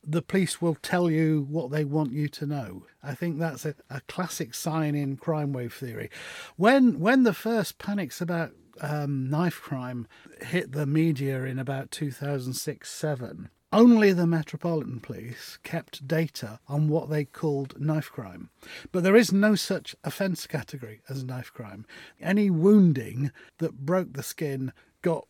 the 0.03 0.23
police 0.23 0.61
will 0.61 0.75
tell 0.75 1.09
you 1.09 1.45
what 1.49 1.71
they 1.71 1.85
want 1.85 2.11
you 2.11 2.27
to 2.27 2.45
know. 2.45 2.85
I 3.01 3.13
think 3.13 3.37
that's 3.37 3.65
a, 3.65 3.75
a 3.89 4.01
classic 4.01 4.55
sign 4.55 4.95
in 4.95 5.17
crime 5.17 5.53
wave 5.53 5.73
theory. 5.73 6.09
When 6.57 6.99
when 6.99 7.23
the 7.23 7.33
first 7.33 7.77
panics 7.77 8.19
about 8.19 8.51
um, 8.81 9.29
knife 9.29 9.61
crime 9.61 10.07
hit 10.41 10.71
the 10.71 10.87
media 10.87 11.43
in 11.43 11.59
about 11.59 11.91
2006 11.91 12.89
7, 12.89 13.49
only 13.73 14.13
the 14.13 14.27
Metropolitan 14.27 14.99
Police 14.99 15.57
kept 15.63 16.07
data 16.07 16.59
on 16.67 16.87
what 16.87 17.09
they 17.09 17.25
called 17.25 17.79
knife 17.79 18.11
crime. 18.11 18.49
But 18.91 19.03
there 19.03 19.15
is 19.15 19.33
no 19.33 19.55
such 19.55 19.95
offence 20.03 20.47
category 20.47 21.01
as 21.09 21.23
knife 21.23 21.51
crime. 21.51 21.85
Any 22.21 22.49
wounding 22.49 23.31
that 23.57 23.85
broke 23.85 24.13
the 24.13 24.23
skin 24.23 24.71
got 25.01 25.27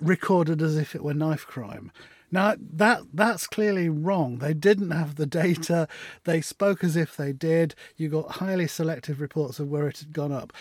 recorded 0.00 0.60
as 0.60 0.76
if 0.76 0.94
it 0.94 1.04
were 1.04 1.14
knife 1.14 1.46
crime. 1.46 1.92
Now 2.30 2.56
that 2.58 3.02
that's 3.14 3.46
clearly 3.46 3.88
wrong. 3.88 4.38
They 4.38 4.54
didn't 4.54 4.90
have 4.90 5.14
the 5.14 5.26
data. 5.26 5.86
They 6.24 6.40
spoke 6.40 6.82
as 6.82 6.96
if 6.96 7.16
they 7.16 7.32
did. 7.32 7.76
You 7.96 8.08
got 8.08 8.32
highly 8.32 8.66
selective 8.66 9.20
reports 9.20 9.60
of 9.60 9.68
where 9.68 9.86
it 9.86 9.98
had 9.98 10.12
gone 10.12 10.32
up. 10.32 10.52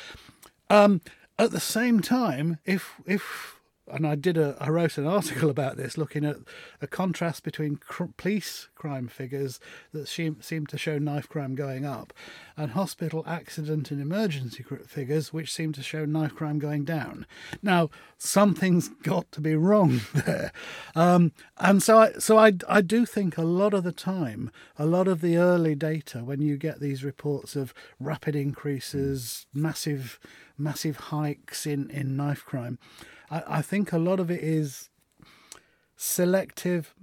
Um, 0.70 1.02
at 1.40 1.50
the 1.50 1.60
same 1.60 2.00
time, 2.00 2.60
if 2.64 2.94
if 3.08 3.60
and 3.92 4.08
I 4.08 4.16
did 4.16 4.38
a 4.38 4.56
I 4.60 4.70
wrote 4.70 4.98
an 4.98 5.06
article 5.06 5.50
about 5.50 5.76
this, 5.78 5.98
looking 5.98 6.24
at 6.24 6.38
a 6.82 6.88
contrast 6.88 7.44
between 7.44 7.76
cr- 7.78 8.06
police 8.16 8.70
crime 8.76 9.08
figures 9.08 9.60
that 9.92 10.08
seem 10.08 10.42
seem 10.42 10.66
to 10.68 10.78
show 10.78 10.98
knife 10.98 11.28
crime 11.28 11.56
going 11.56 11.86
up, 11.86 12.14
and 12.56 12.72
hospital 12.72 13.24
accident 13.28 13.92
and 13.92 14.02
emergency 14.02 14.64
figures 14.88 15.34
which 15.34 15.52
seem 15.52 15.74
to 15.74 15.84
show 15.84 16.06
knife 16.06 16.34
crime 16.34 16.60
going 16.60 16.86
down. 16.86 17.26
Now 17.62 17.90
something's 18.18 18.88
got 18.88 19.32
to 19.34 19.42
be 19.42 19.56
wrong 19.56 20.02
there, 20.14 20.52
um, 20.96 21.34
and 21.58 21.84
so 21.84 22.00
I 22.00 22.14
so 22.14 22.38
I 22.38 22.54
I 22.70 22.82
do 22.82 23.06
think 23.06 23.38
a 23.38 23.44
lot 23.44 23.74
of 23.74 23.84
the 23.84 23.92
time, 23.92 24.50
a 24.78 24.86
lot 24.86 25.08
of 25.08 25.20
the 25.20 25.38
early 25.38 25.76
data 25.76 26.24
when 26.24 26.42
you 26.42 26.58
get 26.58 26.80
these 26.80 27.04
reports 27.04 27.56
of 27.56 27.74
rapid 28.00 28.36
increases, 28.36 29.46
massive 29.54 30.20
massive 30.58 30.98
hikes 30.98 31.66
in 31.66 31.90
in 31.90 32.16
knife 32.16 32.46
crime 32.46 32.78
I, 33.30 33.44
I 33.48 33.62
think 33.62 33.92
a 33.92 33.98
lot 33.98 34.20
of 34.20 34.30
it 34.30 34.42
is 34.44 34.90
selective, 35.96 36.94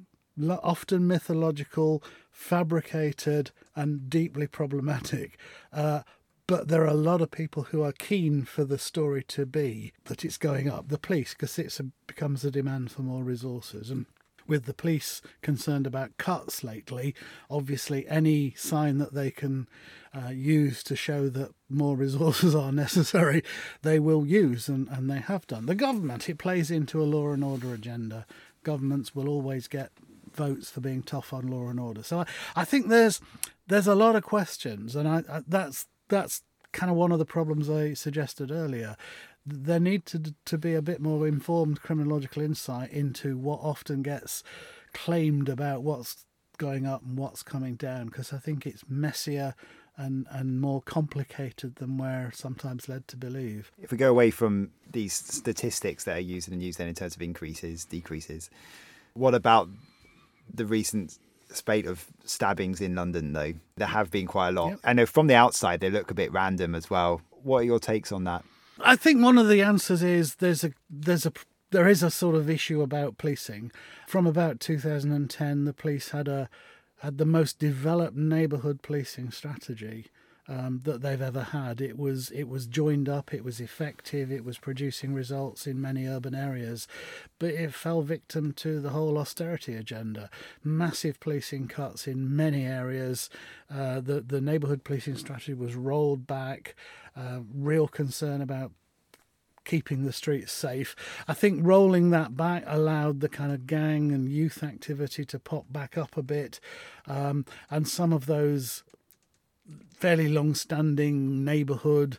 often 0.49 1.07
mythological, 1.07 2.03
fabricated, 2.31 3.51
and 3.75 4.09
deeply 4.09 4.47
problematic. 4.47 5.39
Uh, 5.73 6.03
but 6.47 6.67
there 6.67 6.83
are 6.83 6.89
a 6.89 6.95
lot 6.95 7.21
of 7.21 7.31
people 7.31 7.65
who 7.65 7.83
are 7.83 7.93
keen 7.93 8.45
for 8.45 8.65
the 8.65 8.79
story 8.79 9.23
to 9.23 9.47
be 9.47 9.93
that 10.07 10.25
it's 10.25 10.37
going 10.37 10.69
up. 10.69 10.89
The 10.89 10.99
police, 10.99 11.33
because 11.33 11.57
it 11.59 11.81
becomes 12.09 12.45
a 12.45 12.51
demand 12.51 12.91
for 12.91 13.03
more 13.03 13.23
resources, 13.23 13.89
and 13.89 14.07
with 14.51 14.67
the 14.67 14.75
police 14.75 15.23
concerned 15.41 15.87
about 15.87 16.19
cuts 16.19 16.63
lately, 16.63 17.15
obviously 17.49 18.07
any 18.09 18.53
sign 18.57 18.99
that 18.99 19.15
they 19.15 19.31
can 19.31 19.69
uh, 20.13 20.29
use 20.29 20.83
to 20.83 20.97
show 20.97 21.29
that 21.31 21.55
more 21.69 21.97
resources 21.97 22.55
are 22.57 22.73
necessary, 22.73 23.43
they 23.83 23.99
will 23.99 24.27
use, 24.27 24.69
and, 24.69 24.89
and 24.89 25.09
they 25.09 25.21
have 25.21 25.47
done. 25.47 25.67
The 25.67 25.75
government, 25.75 26.29
it 26.29 26.39
plays 26.39 26.71
into 26.71 27.01
a 27.01 27.05
law 27.05 27.31
and 27.31 27.45
order 27.45 27.73
agenda. 27.73 28.27
Governments 28.65 29.15
will 29.15 29.29
always 29.29 29.69
get 29.69 29.93
votes 30.35 30.69
for 30.69 30.81
being 30.81 31.03
tough 31.03 31.33
on 31.33 31.47
law 31.47 31.69
and 31.69 31.81
order. 31.81 32.03
So 32.03 32.21
I, 32.21 32.27
I 32.57 32.65
think 32.65 32.89
there's 32.89 33.21
there's 33.69 33.87
a 33.87 33.95
lot 33.95 34.17
of 34.17 34.25
questions, 34.25 34.97
and 34.97 35.09
I, 35.09 35.23
I 35.31 35.43
that's 35.47 35.87
that's 36.09 36.43
kind 36.73 36.91
of 36.91 36.97
one 36.97 37.13
of 37.13 37.19
the 37.19 37.25
problems 37.25 37.69
I 37.71 37.95
suggested 37.95 38.51
earlier 38.51 38.97
there 39.47 39.81
need 39.81 40.07
to 40.07 40.35
to 40.45 40.59
be 40.59 40.75
a 40.75 40.83
bit 40.83 41.01
more 41.01 41.27
informed 41.27 41.81
criminological 41.81 42.43
insight 42.43 42.91
into 42.91 43.37
what 43.37 43.61
often 43.63 44.03
gets 44.03 44.43
claimed 44.93 45.49
about 45.49 45.83
what's 45.83 46.25
going 46.59 46.87
up 46.87 47.03
and 47.03 47.17
what's 47.17 47.43
coming 47.43 47.75
down 47.75 48.07
because 48.07 48.33
I 48.33 48.39
think 48.39 48.67
it's 48.67 48.85
messier 48.89 49.55
and 49.97 50.27
and 50.31 50.61
more 50.61 50.83
complicated 50.83 51.77
than 51.77 51.97
we're 51.97 52.31
sometimes 52.33 52.89
led 52.89 53.09
to 53.09 53.17
believe. 53.17 53.73
If 53.79 53.91
we 53.91 53.99
go 53.99 54.11
away 54.11 54.31
from 54.31 54.71
these 54.91 55.13
statistics 55.13 56.05
that 56.05 56.17
are 56.17 56.21
used 56.21 56.49
in 56.49 56.53
the 56.53 56.59
news 56.59 56.77
then 56.77 56.89
in 56.89 56.95
terms 56.95 57.17
of 57.17 57.23
increases, 57.23 57.85
decreases, 57.85 58.51
what 59.15 59.35
about 59.35 59.69
the 60.53 60.67
recent 60.67 61.19
spate 61.51 61.87
of 61.87 62.07
stabbings 62.25 62.81
in 62.81 62.95
London 62.95 63.33
though? 63.33 63.55
There 63.77 63.89
have 63.89 64.11
been 64.11 64.27
quite 64.27 64.51
a 64.51 64.53
lot. 64.53 64.69
Yep. 64.69 64.81
I 64.85 64.93
know 64.93 65.07
from 65.07 65.29
the 65.29 65.35
outside 65.35 65.81
they 65.81 65.91
look 65.91 66.11
a 66.11 66.15
bit 66.15 66.31
random 66.33 66.75
as 66.75 66.91
well. 66.91 67.23
What 67.43 67.59
are 67.59 67.65
your 67.65 67.81
takes 67.81 68.13
on 68.13 68.25
that? 68.25 68.45
I 68.83 68.97
think 68.97 69.23
one 69.23 69.39
of 69.39 69.49
the 69.49 69.63
answers 69.63 70.03
is 70.03 70.37
there's 70.37 70.65
a 70.65 70.73
there's 70.89 71.27
a 71.27 71.33
there 71.71 71.89
is 71.89 72.03
a 72.03 72.11
sort 72.11 72.35
of 72.35 72.51
issue 72.51 72.83
about 72.83 73.19
policing. 73.19 73.71
From 74.07 74.27
about 74.27 74.61
2010, 74.61 75.65
the 75.65 75.73
police 75.73 76.11
had 76.11 76.29
a 76.29 76.49
had 76.99 77.19
the 77.19 77.27
most 77.27 77.59
developed 77.59 78.17
neighbourhood 78.17 78.83
policing 78.83 79.31
strategy 79.31 80.07
um, 80.51 80.81
that 80.83 81.01
they've 81.01 81.23
ever 81.23 81.43
had. 81.43 81.81
It 81.81 81.97
was 81.97 82.31
it 82.33 82.49
was 82.49 82.67
joined 82.67 83.09
up, 83.09 83.33
it 83.33 83.45
was 83.45 83.61
effective, 83.61 84.33
it 84.33 84.45
was 84.45 84.59
producing 84.59 85.15
results 85.15 85.67
in 85.67 85.81
many 85.81 86.07
urban 86.07 86.35
areas, 86.35 86.89
but 87.39 87.51
it 87.51 87.73
fell 87.73 88.03
victim 88.03 88.53
to 88.55 88.81
the 88.81 88.91
whole 88.91 89.17
austerity 89.17 89.77
agenda. 89.77 90.29
Massive 90.65 91.21
policing 91.21 91.69
cuts 91.69 92.09
in 92.09 92.35
many 92.35 92.67
areas. 92.67 93.31
Uh, 93.73 94.01
the 94.01 94.21
the 94.21 94.41
neighbourhood 94.41 94.83
policing 94.83 95.17
strategy 95.17 95.55
was 95.55 95.77
rolled 95.77 96.27
back. 96.27 96.75
Uh, 97.17 97.41
real 97.55 97.87
concern 97.87 98.41
about 98.41 98.73
keeping 99.65 100.05
the 100.05 100.13
streets 100.13 100.51
safe. 100.51 100.97
I 101.29 101.35
think 101.35 101.61
rolling 101.65 102.11
that 102.11 102.37
back 102.37 102.65
allowed 102.67 103.21
the 103.21 103.29
kind 103.29 103.53
of 103.53 103.67
gang 103.67 104.11
and 104.11 104.29
youth 104.29 104.65
activity 104.65 105.25
to 105.27 105.39
pop 105.39 105.67
back 105.71 105.97
up 105.97 106.17
a 106.17 106.23
bit, 106.23 106.59
um, 107.07 107.45
and 107.71 107.87
some 107.87 108.13
of 108.13 108.27
those 108.27 108.83
fairly 109.95 110.29
long-standing 110.29 111.45
neighbourhood 111.45 112.19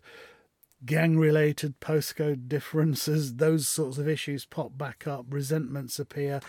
gang-related 0.86 1.80
postcode 1.80 2.48
differences, 2.48 3.36
those 3.36 3.68
sorts 3.68 3.98
of 3.98 4.08
issues 4.08 4.46
pop 4.46 4.78
back 4.78 5.06
up, 5.08 5.26
resentments 5.30 6.00
appear. 6.00 6.42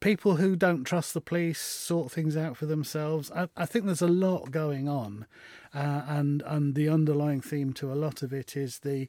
People 0.00 0.36
who 0.36 0.56
don't 0.56 0.84
trust 0.84 1.14
the 1.14 1.20
police 1.20 1.60
sort 1.60 2.10
things 2.10 2.36
out 2.36 2.56
for 2.56 2.66
themselves. 2.66 3.30
I, 3.30 3.48
I 3.56 3.66
think 3.66 3.86
there's 3.86 4.02
a 4.02 4.08
lot 4.08 4.50
going 4.50 4.88
on, 4.88 5.26
uh, 5.72 6.02
and 6.08 6.42
and 6.44 6.74
the 6.74 6.88
underlying 6.88 7.40
theme 7.40 7.72
to 7.74 7.92
a 7.92 7.94
lot 7.94 8.22
of 8.22 8.32
it 8.32 8.56
is 8.56 8.80
the 8.80 9.08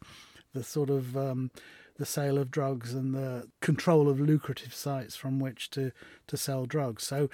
the 0.54 0.64
sort 0.64 0.92
of 0.92 1.18
um, 1.18 1.50
the 1.98 2.06
sale 2.06 2.38
of 2.38 2.52
drugs 2.52 2.94
and 2.94 3.16
the 3.16 3.50
control 3.60 4.08
of 4.08 4.20
lucrative 4.20 4.76
sites 4.76 5.16
from 5.16 5.40
which 5.40 5.72
to 5.72 5.92
to 6.28 6.38
sell 6.38 6.68
drugs. 6.68 7.04
So 7.04 7.28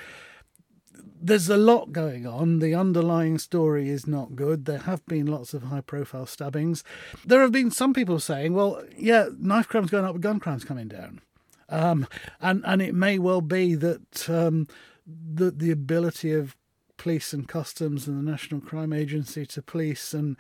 there's 1.22 1.50
a 1.50 1.58
lot 1.58 1.91
going 1.91 2.25
on. 2.25 2.60
The 2.60 2.74
underlying 2.74 3.38
story 3.38 3.89
is 3.89 4.08
not 4.08 4.36
good. 4.36 4.65
There 4.65 4.79
have 4.79 5.05
been 5.05 5.27
lots 5.27 5.53
of 5.53 5.63
high 5.63 5.81
profile 5.81 6.25
stabbings. 6.25 6.84
There 7.25 7.41
have 7.41 7.51
been 7.51 7.72
some 7.72 7.93
people 7.93 8.19
saying, 8.19 8.53
well, 8.53 8.81
yeah, 8.98 9.27
knife 9.38 9.67
crime's 9.67 9.91
going 9.91 10.05
up, 10.05 10.13
but 10.13 10.22
gun 10.22 10.39
crime's 10.39 10.63
coming 10.63 10.88
down. 10.88 11.22
Um, 11.67 12.08
and, 12.41 12.63
and 12.65 12.81
it 12.81 12.96
may 12.96 13.19
well 13.19 13.41
be 13.41 13.75
that 13.75 14.29
um, 14.29 14.67
the, 15.05 15.51
the 15.51 15.72
ability 15.72 16.31
of 16.31 16.55
police 16.98 17.34
and 17.34 17.48
customs 17.48 18.08
and 18.08 18.17
the 18.17 18.31
National 18.31 18.62
Crime 18.62 18.93
Agency 18.93 19.46
to 19.48 19.62
police 19.62 20.13
and 20.13 20.36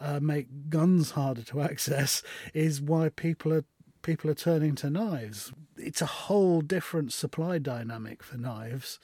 uh, 0.00 0.20
make 0.20 0.70
guns 0.70 1.12
harder 1.12 1.42
to 1.42 1.60
access 1.60 2.22
is 2.54 2.80
why 2.80 3.08
people 3.10 3.52
are 3.52 3.64
people 4.02 4.30
are 4.30 4.34
turning 4.34 4.74
to 4.74 4.88
knives. 4.88 5.52
It's 5.76 6.00
a 6.00 6.06
whole 6.06 6.62
different 6.62 7.12
supply 7.12 7.58
dynamic 7.58 8.22
for 8.22 8.38
knives 8.38 8.98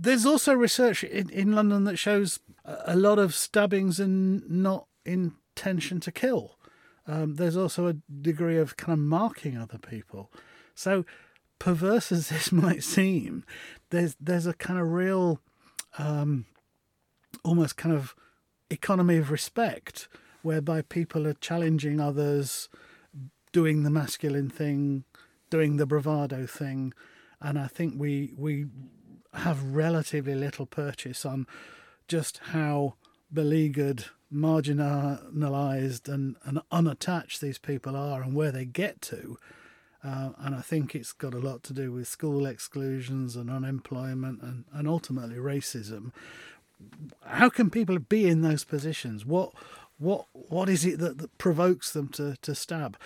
there's 0.00 0.26
also 0.26 0.54
research 0.54 1.04
in, 1.04 1.28
in 1.30 1.52
London 1.52 1.84
that 1.84 1.98
shows 1.98 2.40
a 2.64 2.96
lot 2.96 3.18
of 3.18 3.34
stabbings 3.34 3.98
and 3.98 4.48
not 4.48 4.86
intention 5.04 6.00
to 6.00 6.12
kill. 6.12 6.58
Um, 7.06 7.36
there's 7.36 7.56
also 7.56 7.88
a 7.88 7.94
degree 8.20 8.58
of 8.58 8.76
kind 8.76 8.92
of 8.92 8.98
marking 8.98 9.56
other 9.56 9.78
people. 9.78 10.30
So 10.74 11.04
perverse 11.58 12.12
as 12.12 12.28
this 12.28 12.52
might 12.52 12.84
seem, 12.84 13.44
there's 13.90 14.16
there's 14.20 14.46
a 14.46 14.52
kind 14.52 14.78
of 14.78 14.92
real, 14.92 15.40
um, 15.98 16.46
almost 17.44 17.76
kind 17.76 17.94
of 17.94 18.14
economy 18.70 19.16
of 19.16 19.30
respect, 19.30 20.08
whereby 20.42 20.82
people 20.82 21.26
are 21.26 21.34
challenging 21.34 21.98
others, 21.98 22.68
doing 23.52 23.82
the 23.82 23.90
masculine 23.90 24.50
thing, 24.50 25.04
doing 25.50 25.78
the 25.78 25.86
bravado 25.86 26.46
thing, 26.46 26.92
and 27.40 27.58
I 27.58 27.66
think 27.66 27.94
we 27.96 28.34
we 28.36 28.66
have 29.34 29.62
relatively 29.62 30.34
little 30.34 30.66
purchase 30.66 31.24
on 31.24 31.46
just 32.06 32.38
how 32.52 32.94
beleaguered 33.32 34.06
marginalised 34.32 36.08
and, 36.08 36.36
and 36.44 36.60
unattached 36.70 37.40
these 37.40 37.58
people 37.58 37.96
are 37.96 38.22
and 38.22 38.34
where 38.34 38.52
they 38.52 38.64
get 38.64 39.00
to. 39.02 39.36
Uh, 40.04 40.30
and 40.38 40.54
I 40.54 40.60
think 40.60 40.94
it's 40.94 41.12
got 41.12 41.34
a 41.34 41.38
lot 41.38 41.62
to 41.64 41.72
do 41.72 41.92
with 41.92 42.06
school 42.06 42.46
exclusions 42.46 43.36
and 43.36 43.50
unemployment 43.50 44.42
and, 44.42 44.64
and 44.72 44.86
ultimately 44.86 45.36
racism. 45.36 46.12
How 47.24 47.48
can 47.48 47.68
people 47.70 47.98
be 47.98 48.28
in 48.28 48.42
those 48.42 48.64
positions? 48.64 49.26
What 49.26 49.52
what 49.98 50.26
what 50.32 50.68
is 50.68 50.84
it 50.84 51.00
that, 51.00 51.18
that 51.18 51.36
provokes 51.38 51.92
them 51.92 52.08
to, 52.10 52.36
to 52.42 52.54
stab? 52.54 52.96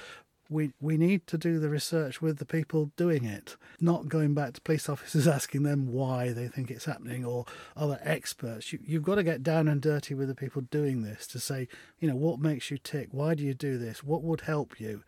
We 0.53 0.73
we 0.81 0.97
need 0.97 1.27
to 1.29 1.39
do 1.39 1.59
the 1.59 1.69
research 1.69 2.21
with 2.21 2.39
the 2.39 2.45
people 2.45 2.93
doing 2.97 3.25
it, 3.25 3.57
not 3.81 4.09
going 4.09 4.35
back 4.35 4.55
to 4.55 4.61
police 4.61 4.89
officers 4.89 5.27
asking 5.27 5.63
them 5.63 5.87
why 5.87 6.33
they 6.33 6.49
think 6.49 6.71
it's 6.71 6.85
happening 6.85 7.25
or 7.25 7.47
other 7.77 7.99
experts. 8.03 8.73
You, 8.73 8.79
you've 8.85 9.03
got 9.03 9.17
to 9.17 9.25
get 9.25 9.43
down 9.43 9.69
and 9.69 9.81
dirty 9.81 10.15
with 10.15 10.29
the 10.29 10.35
people 10.35 10.63
doing 10.63 11.03
this 11.03 11.27
to 11.29 11.41
say, 11.41 11.69
you 11.99 12.09
know, 12.09 12.17
what 12.17 12.39
makes 12.39 12.71
you 12.71 12.79
tick? 12.79 13.09
Why 13.11 13.35
do 13.35 13.43
you 13.43 13.55
do 13.55 13.79
this? 13.79 14.05
What 14.05 14.23
would 14.23 14.43
help 14.43 14.79
you? 14.79 15.03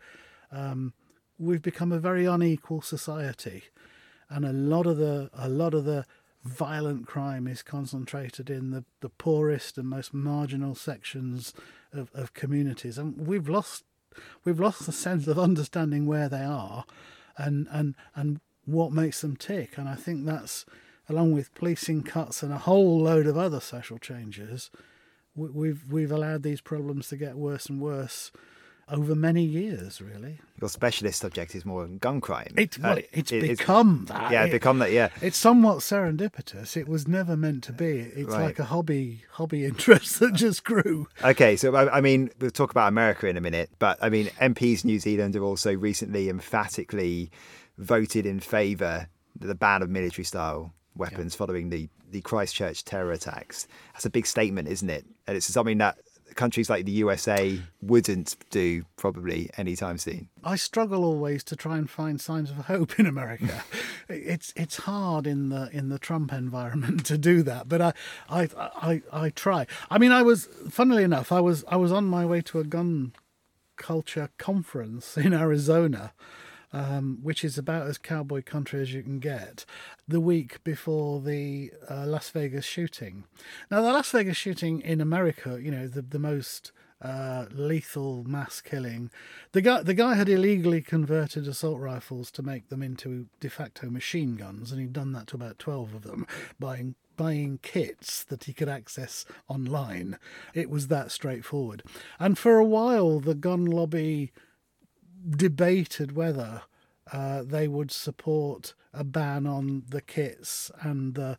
Um, 0.51 0.93
we've 1.37 1.61
become 1.61 1.91
a 1.91 1.99
very 1.99 2.25
unequal 2.25 2.81
society, 2.81 3.65
and 4.29 4.45
a 4.45 4.53
lot 4.53 4.87
of 4.87 4.97
the 4.97 5.29
a 5.33 5.49
lot 5.49 5.73
of 5.73 5.85
the 5.85 6.05
violent 6.43 7.07
crime 7.07 7.47
is 7.47 7.63
concentrated 7.63 8.51
in 8.51 8.69
the, 8.69 8.85
the 9.01 9.09
poorest 9.09 9.79
and 9.79 9.89
most 9.89 10.13
marginal 10.13 10.75
sections 10.75 11.53
of, 11.91 12.11
of 12.13 12.33
communities. 12.33 12.99
And 12.99 13.25
we've 13.25 13.49
lost 13.49 13.83
we've 14.43 14.59
lost 14.59 14.85
the 14.85 14.91
sense 14.91 15.27
of 15.27 15.39
understanding 15.39 16.05
where 16.05 16.29
they 16.29 16.43
are 16.43 16.85
and 17.37 17.67
and 17.71 17.95
and 18.15 18.39
what 18.65 18.91
makes 18.91 19.21
them 19.21 19.35
tick. 19.35 19.77
And 19.77 19.87
i 19.87 19.95
think 19.95 20.25
that's 20.25 20.65
along 21.07 21.33
with 21.33 21.53
policing 21.53 22.03
cuts 22.03 22.41
and 22.41 22.51
a 22.51 22.57
whole 22.59 22.99
load 22.99 23.27
of 23.27 23.37
other 23.37 23.59
social 23.59 23.99
changes 23.99 24.71
we've 25.35 25.83
we've 25.91 26.11
allowed 26.11 26.43
these 26.43 26.61
problems 26.61 27.09
to 27.09 27.17
get 27.17 27.35
worse 27.35 27.67
and 27.67 27.81
worse 27.81 28.31
over 28.89 29.15
many 29.15 29.43
years, 29.43 30.01
really. 30.01 30.39
Your 30.61 30.69
specialist 30.69 31.19
subject 31.19 31.55
is 31.55 31.65
more 31.65 31.87
gun 31.87 32.21
crime. 32.21 32.53
It, 32.57 32.77
well, 32.77 32.97
uh, 32.97 33.01
it's 33.11 33.31
it, 33.31 33.41
become 33.41 34.01
it's, 34.03 34.11
that. 34.11 34.31
Yeah, 34.31 34.45
it, 34.45 34.51
become 34.51 34.79
that. 34.79 34.91
Yeah, 34.91 35.09
it's 35.21 35.37
somewhat 35.37 35.79
serendipitous. 35.79 36.77
It 36.77 36.87
was 36.87 37.07
never 37.07 37.35
meant 37.35 37.63
to 37.65 37.73
be. 37.73 37.99
It's 37.99 38.29
right. 38.29 38.45
like 38.45 38.59
a 38.59 38.65
hobby 38.65 39.23
hobby 39.31 39.65
interest 39.65 40.19
that 40.19 40.33
just 40.33 40.63
grew. 40.63 41.07
Okay, 41.23 41.55
so 41.55 41.75
I, 41.75 41.97
I 41.97 42.01
mean, 42.01 42.29
we'll 42.39 42.51
talk 42.51 42.71
about 42.71 42.87
America 42.87 43.27
in 43.27 43.37
a 43.37 43.41
minute, 43.41 43.69
but 43.79 43.97
I 44.01 44.09
mean, 44.09 44.27
MPs 44.41 44.85
New 44.85 44.99
Zealand 44.99 45.33
have 45.33 45.43
also 45.43 45.73
recently 45.73 46.29
emphatically 46.29 47.31
voted 47.77 48.25
in 48.25 48.39
favour 48.39 49.07
of 49.41 49.47
the 49.47 49.55
ban 49.55 49.81
of 49.81 49.89
military 49.89 50.25
style 50.25 50.73
weapons 50.95 51.33
yeah. 51.33 51.37
following 51.37 51.69
the 51.69 51.89
the 52.11 52.21
Christchurch 52.21 52.85
terror 52.85 53.11
attacks. 53.11 53.67
That's 53.93 54.05
a 54.05 54.09
big 54.09 54.25
statement, 54.25 54.67
isn't 54.67 54.89
it? 54.89 55.05
And 55.27 55.35
it's 55.35 55.47
something 55.47 55.79
that 55.79 55.97
countries 56.35 56.69
like 56.69 56.85
the 56.85 56.91
USA 56.91 57.59
wouldn't 57.81 58.35
do 58.49 58.85
probably 58.97 59.49
anytime 59.57 59.97
soon. 59.97 60.29
I 60.43 60.55
struggle 60.55 61.03
always 61.03 61.43
to 61.45 61.55
try 61.55 61.77
and 61.77 61.89
find 61.89 62.21
signs 62.21 62.51
of 62.51 62.57
hope 62.57 62.99
in 62.99 63.05
America. 63.05 63.63
it's 64.09 64.53
it's 64.55 64.77
hard 64.77 65.25
in 65.25 65.49
the 65.49 65.69
in 65.71 65.89
the 65.89 65.99
Trump 65.99 66.31
environment 66.31 67.05
to 67.07 67.17
do 67.17 67.41
that, 67.43 67.67
but 67.67 67.81
I, 67.81 67.93
I 68.29 68.49
I 68.75 69.01
I 69.11 69.29
try. 69.29 69.65
I 69.89 69.97
mean, 69.97 70.11
I 70.11 70.21
was 70.21 70.47
funnily 70.69 71.03
enough, 71.03 71.31
I 71.31 71.41
was 71.41 71.63
I 71.67 71.77
was 71.77 71.91
on 71.91 72.05
my 72.05 72.25
way 72.25 72.41
to 72.41 72.59
a 72.59 72.63
gun 72.63 73.13
culture 73.77 74.29
conference 74.37 75.17
in 75.17 75.33
Arizona 75.33 76.13
um, 76.75 77.19
which 77.23 77.45
is 77.45 77.57
about 77.57 77.87
as 77.87 77.97
cowboy 77.97 78.43
country 78.43 78.81
as 78.81 78.93
you 78.93 79.01
can 79.01 79.19
get, 79.19 79.65
the 80.09 80.19
week 80.19 80.61
before 80.65 81.21
the 81.21 81.71
uh, 81.89 82.05
Las 82.05 82.29
Vegas 82.31 82.65
shooting. 82.65 83.23
Now, 83.71 83.81
the 83.81 83.93
Las 83.93 84.11
Vegas 84.11 84.35
shooting 84.35 84.81
in 84.81 84.99
America, 84.99 85.57
you 85.59 85.71
know, 85.71 85.87
the, 85.87 86.01
the 86.01 86.19
most 86.19 86.73
uh, 87.01 87.45
lethal 87.49 88.25
mass 88.25 88.59
killing. 88.59 89.09
The 89.53 89.61
guy, 89.61 89.83
the 89.83 89.93
guy 89.93 90.15
had 90.15 90.27
illegally 90.27 90.81
converted 90.81 91.47
assault 91.47 91.79
rifles 91.79 92.29
to 92.31 92.43
make 92.43 92.67
them 92.67 92.83
into 92.83 93.27
de 93.39 93.49
facto 93.49 93.89
machine 93.89 94.35
guns, 94.35 94.73
and 94.73 94.81
he'd 94.81 94.91
done 94.91 95.13
that 95.13 95.27
to 95.27 95.37
about 95.37 95.57
12 95.57 95.95
of 95.95 96.01
them, 96.03 96.27
buying 96.59 96.95
buying 97.15 97.59
kits 97.61 98.25
that 98.25 98.43
he 98.43 98.51
could 98.51 98.67
access 98.67 99.23
online. 99.47 100.19
It 100.53 100.69
was 100.69 100.89
that 100.89 101.13
straightforward. 101.13 101.81
And 102.19 102.37
for 102.37 102.57
a 102.57 102.65
while, 102.65 103.21
the 103.21 103.35
gun 103.35 103.65
lobby 103.65 104.33
debated 105.29 106.15
whether 106.15 106.63
uh, 107.11 107.43
they 107.43 107.67
would 107.67 107.91
support 107.91 108.73
a 108.93 109.03
ban 109.03 109.45
on 109.45 109.83
the 109.89 110.01
kits 110.01 110.71
and 110.81 111.15
the, 111.15 111.37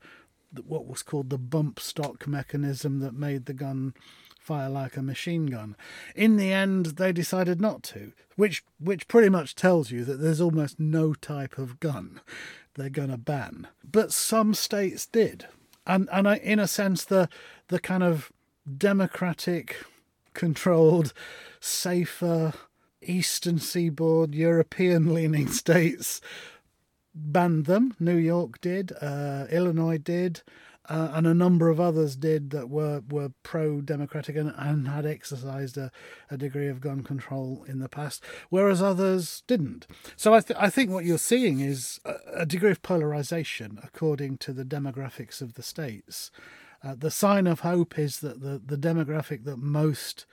what 0.65 0.87
was 0.87 1.03
called 1.03 1.31
the 1.31 1.39
bump 1.39 1.81
stock 1.81 2.27
mechanism 2.27 3.01
that 3.01 3.15
made 3.15 3.47
the 3.47 3.55
gun 3.55 3.95
fire 4.39 4.71
like 4.71 4.97
a 4.97 5.03
machine 5.03 5.47
gun. 5.47 5.77
In 6.15 6.37
the 6.37 6.53
end, 6.53 6.87
they 6.87 7.13
decided 7.13 7.61
not 7.61 7.83
to, 7.85 8.13
which 8.37 8.63
which 8.79 9.09
pretty 9.09 9.29
much 9.29 9.57
tells 9.57 9.91
you 9.91 10.05
that 10.05 10.21
there's 10.21 10.41
almost 10.41 10.79
no 10.79 11.15
type 11.15 11.59
of 11.59 11.81
gun 11.81 12.21
they're 12.75 12.89
going 12.89 13.11
to 13.11 13.17
ban. 13.17 13.67
But 13.83 14.13
some 14.13 14.55
states 14.55 15.05
did, 15.07 15.47
and 15.85 16.09
and 16.13 16.29
I, 16.29 16.37
in 16.37 16.61
a 16.61 16.69
sense, 16.69 17.05
the 17.05 17.29
the 17.69 17.81
kind 17.81 18.05
of 18.05 18.31
democratic, 18.79 19.79
controlled, 20.33 21.13
safer 21.59 22.53
eastern 23.11 23.59
seaboard 23.59 24.35
European 24.35 25.15
leaning 25.15 25.49
states 25.49 26.21
banned 27.15 27.67
them. 27.67 27.95
New 27.99 28.17
York 28.17 28.61
did, 28.61 28.93
uh, 29.01 29.47
Illinois 29.51 29.99
did, 29.99 30.43
uh, 30.89 31.11
and 31.15 31.27
a 31.27 31.35
number 31.35 31.69
of 31.69 31.81
others 31.81 32.15
did 32.17 32.51
that 32.51 32.69
were, 32.69 33.03
were 33.09 33.31
pro 33.43 33.81
democratic 33.81 34.37
and, 34.37 34.53
and, 34.57 34.87
had 34.87 35.05
exercised 35.05 35.77
a, 35.77 35.91
a, 36.31 36.37
degree 36.37 36.69
of 36.69 36.81
gun 36.81 37.03
control 37.03 37.65
in 37.67 37.81
the 37.81 37.89
past, 37.89 38.23
whereas 38.51 38.81
others 38.81 39.43
didn't. 39.49 39.87
So 40.17 40.35
I, 40.35 40.41
th- 40.41 40.59
I 40.61 40.71
think 40.71 40.91
what 40.91 41.05
you're 41.05 41.19
seeing 41.19 41.61
is 41.61 41.99
a, 42.05 42.15
a, 42.35 42.47
degree 42.47 42.71
of 42.71 42.83
polarization 42.83 43.81
according 43.83 44.39
to 44.39 44.53
the 44.53 44.65
demographics 44.65 45.41
of 45.41 45.55
the 45.55 45.63
states. 45.63 46.31
Uh, 46.85 46.95
the 46.97 47.11
sign 47.11 47.47
of 47.47 47.61
hope 47.61 47.99
is 47.99 48.21
that 48.21 48.41
the, 48.41 48.61
the 48.65 48.77
demographic 48.77 49.45
that 49.45 49.57
most 49.57 50.25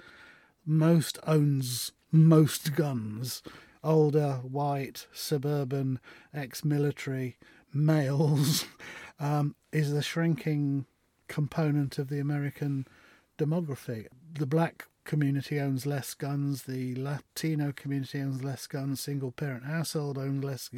most 0.66 1.20
owns 1.26 1.92
most 2.12 2.76
guns, 2.76 3.42
older, 3.84 4.40
white, 4.44 5.08
suburban, 5.12 6.00
ex 6.34 6.64
military 6.64 7.38
males, 7.74 8.66
um, 9.20 9.56
is 9.72 9.92
the 9.92 10.04
shrinking 10.04 10.86
component 11.28 11.98
of 11.98 12.10
the 12.10 12.20
American 12.20 12.88
demography. 13.38 14.08
The 14.32 14.46
black 14.46 14.88
community 15.06 15.60
owns 15.60 15.86
less 15.86 16.14
guns, 16.14 16.64
the 16.64 16.96
Latino 16.96 17.74
community 17.76 18.22
owns 18.22 18.44
less 18.44 18.68
guns, 18.68 19.02
single 19.02 19.32
parent 19.32 19.66
household 19.66 20.18
owns 20.18 20.44
less 20.44 20.70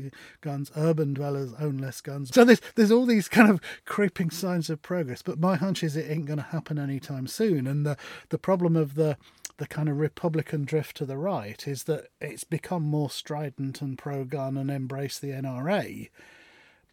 guns, 0.41 0.71
urban 0.75 1.13
dwellers 1.13 1.53
own 1.59 1.77
less 1.77 2.01
guns. 2.01 2.31
So 2.33 2.43
there's 2.43 2.61
there's 2.75 2.91
all 2.91 3.05
these 3.05 3.27
kind 3.27 3.49
of 3.49 3.61
creeping 3.85 4.31
signs 4.31 4.69
of 4.69 4.81
progress, 4.81 5.21
but 5.21 5.39
my 5.39 5.55
hunch 5.55 5.83
is 5.83 5.95
it 5.95 6.09
ain't 6.09 6.25
going 6.25 6.37
to 6.37 6.43
happen 6.43 6.79
anytime 6.79 7.27
soon. 7.27 7.67
And 7.67 7.85
the 7.85 7.97
the 8.29 8.39
problem 8.39 8.75
of 8.75 8.95
the 8.95 9.17
the 9.57 9.67
kind 9.67 9.89
of 9.89 9.97
Republican 9.97 10.65
drift 10.65 10.97
to 10.97 11.05
the 11.05 11.17
right 11.17 11.67
is 11.67 11.83
that 11.83 12.07
it's 12.19 12.43
become 12.43 12.83
more 12.83 13.09
strident 13.09 13.81
and 13.81 13.97
pro 13.97 14.23
gun 14.23 14.57
and 14.57 14.69
embrace 14.69 15.19
the 15.19 15.29
NRA, 15.29 16.09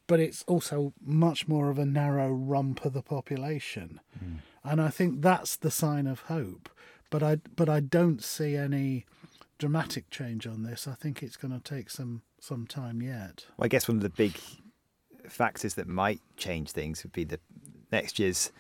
but 0.07 0.21
it's 0.21 0.45
also 0.47 0.93
much 1.05 1.49
more 1.49 1.71
of 1.71 1.79
a 1.79 1.87
narrow 1.87 2.33
rump 2.33 2.85
of 2.85 2.93
the 2.93 3.03
population. 3.03 4.01
Mm. 4.23 4.39
And 4.65 4.81
I 4.81 4.91
think 4.91 5.23
that's 5.23 5.57
the 5.57 5.71
sign 5.71 6.07
of 6.07 6.21
hope. 6.23 6.69
But 7.11 7.23
I 7.23 7.37
but 7.57 7.69
I 7.69 7.81
don't 7.81 8.23
see 8.23 8.57
any 8.57 9.05
dramatic 9.59 10.09
change 10.11 10.47
on 10.47 10.63
this. 10.63 10.89
I 10.89 10.95
think 10.95 11.23
it's 11.23 11.37
going 11.37 11.53
to 11.53 11.61
take 11.61 11.91
some 11.91 12.23
some 12.41 12.67
time 12.67 13.03
yet. 13.03 13.47
Well, 13.57 13.67
I 13.67 13.69
guess 13.69 13.87
one 13.87 13.99
of 13.99 14.03
the 14.03 14.09
big 14.09 14.39
factors 15.29 15.75
that 15.75 15.87
might 15.87 16.21
change 16.37 16.71
things 16.71 17.03
would 17.03 17.13
be 17.13 17.25
the 17.25 17.39
next 17.91 18.19
year's 18.19 18.51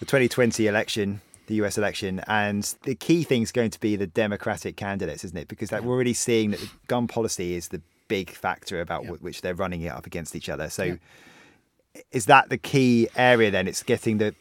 the 0.00 0.06
2020 0.06 0.66
election 0.66 1.20
the 1.46 1.54
US 1.56 1.78
election. 1.78 2.22
And 2.26 2.62
the 2.82 2.94
key 2.94 3.24
thing 3.24 3.42
is 3.42 3.52
going 3.52 3.70
to 3.70 3.80
be 3.80 3.96
the 3.96 4.06
Democratic 4.06 4.76
candidates, 4.76 5.24
isn't 5.24 5.36
it? 5.36 5.48
Because 5.48 5.70
we're 5.70 5.80
already 5.94 6.14
seeing 6.14 6.52
that 6.52 6.60
gun 6.88 7.06
policy 7.06 7.54
is 7.54 7.68
the 7.68 7.82
big 8.08 8.30
factor 8.30 8.80
about 8.80 9.04
yeah. 9.04 9.10
which 9.12 9.40
they're 9.40 9.54
running 9.54 9.82
it 9.82 9.88
up 9.88 10.06
against 10.06 10.36
each 10.36 10.48
other. 10.48 10.68
So 10.68 10.84
yeah. 10.84 10.94
is 12.10 12.26
that 12.26 12.48
the 12.48 12.58
key 12.58 13.08
area 13.16 13.50
then? 13.50 13.68
It's 13.68 13.82
getting 13.82 14.18
the 14.18 14.34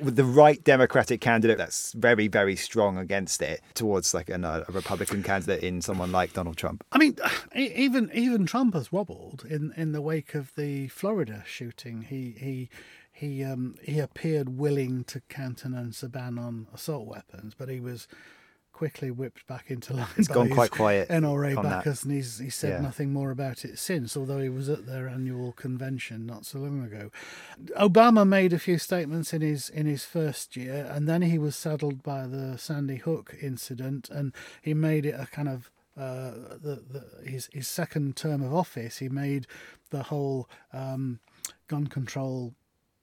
with 0.00 0.16
the 0.16 0.24
right 0.24 0.62
Democratic 0.62 1.20
candidate 1.20 1.58
that's 1.58 1.92
very, 1.92 2.28
very 2.28 2.56
strong 2.56 2.98
against 2.98 3.40
it 3.42 3.62
towards 3.74 4.12
like 4.14 4.28
an, 4.28 4.44
a 4.44 4.64
Republican 4.68 5.22
candidate 5.22 5.62
in 5.62 5.80
someone 5.80 6.12
like 6.12 6.32
Donald 6.32 6.56
Trump. 6.56 6.84
I 6.92 6.98
mean, 6.98 7.16
even 7.54 8.10
even 8.14 8.46
Trump 8.46 8.74
has 8.74 8.92
wobbled 8.92 9.44
in, 9.48 9.72
in 9.76 9.92
the 9.92 10.00
wake 10.00 10.34
of 10.34 10.54
the 10.54 10.88
Florida 10.88 11.42
shooting. 11.46 12.02
He 12.02 12.34
he 12.38 12.68
he 13.16 13.42
um, 13.42 13.76
he 13.82 13.98
appeared 13.98 14.58
willing 14.58 15.02
to 15.04 15.20
countenance 15.30 16.02
a 16.02 16.08
ban 16.08 16.38
on 16.38 16.66
assault 16.74 17.06
weapons, 17.06 17.54
but 17.56 17.70
he 17.70 17.80
was 17.80 18.06
quickly 18.74 19.10
whipped 19.10 19.46
back 19.46 19.70
into 19.70 19.94
line. 19.96 20.06
It's 20.18 20.28
gone 20.28 20.50
quite 20.50 20.70
quiet. 20.70 21.08
NRA 21.08 21.60
backers, 21.62 22.04
and 22.04 22.12
he's 22.12 22.38
he 22.38 22.50
said 22.50 22.72
yeah. 22.72 22.80
nothing 22.80 23.14
more 23.14 23.30
about 23.30 23.64
it 23.64 23.78
since. 23.78 24.18
Although 24.18 24.40
he 24.40 24.50
was 24.50 24.68
at 24.68 24.84
their 24.84 25.08
annual 25.08 25.52
convention 25.52 26.26
not 26.26 26.44
so 26.44 26.58
long 26.58 26.84
ago. 26.84 27.10
Obama 27.78 28.28
made 28.28 28.52
a 28.52 28.58
few 28.58 28.76
statements 28.76 29.32
in 29.32 29.40
his 29.40 29.70
in 29.70 29.86
his 29.86 30.04
first 30.04 30.54
year, 30.54 30.86
and 30.92 31.08
then 31.08 31.22
he 31.22 31.38
was 31.38 31.56
saddled 31.56 32.02
by 32.02 32.26
the 32.26 32.58
Sandy 32.58 32.96
Hook 32.96 33.34
incident, 33.40 34.10
and 34.10 34.34
he 34.60 34.74
made 34.74 35.06
it 35.06 35.18
a 35.18 35.26
kind 35.26 35.48
of 35.48 35.70
uh, 35.96 36.32
the, 36.60 36.84
the, 36.86 37.30
his 37.30 37.48
his 37.50 37.66
second 37.66 38.14
term 38.14 38.42
of 38.42 38.54
office. 38.54 38.98
He 38.98 39.08
made 39.08 39.46
the 39.88 40.02
whole 40.02 40.50
um, 40.74 41.20
gun 41.66 41.86
control 41.86 42.52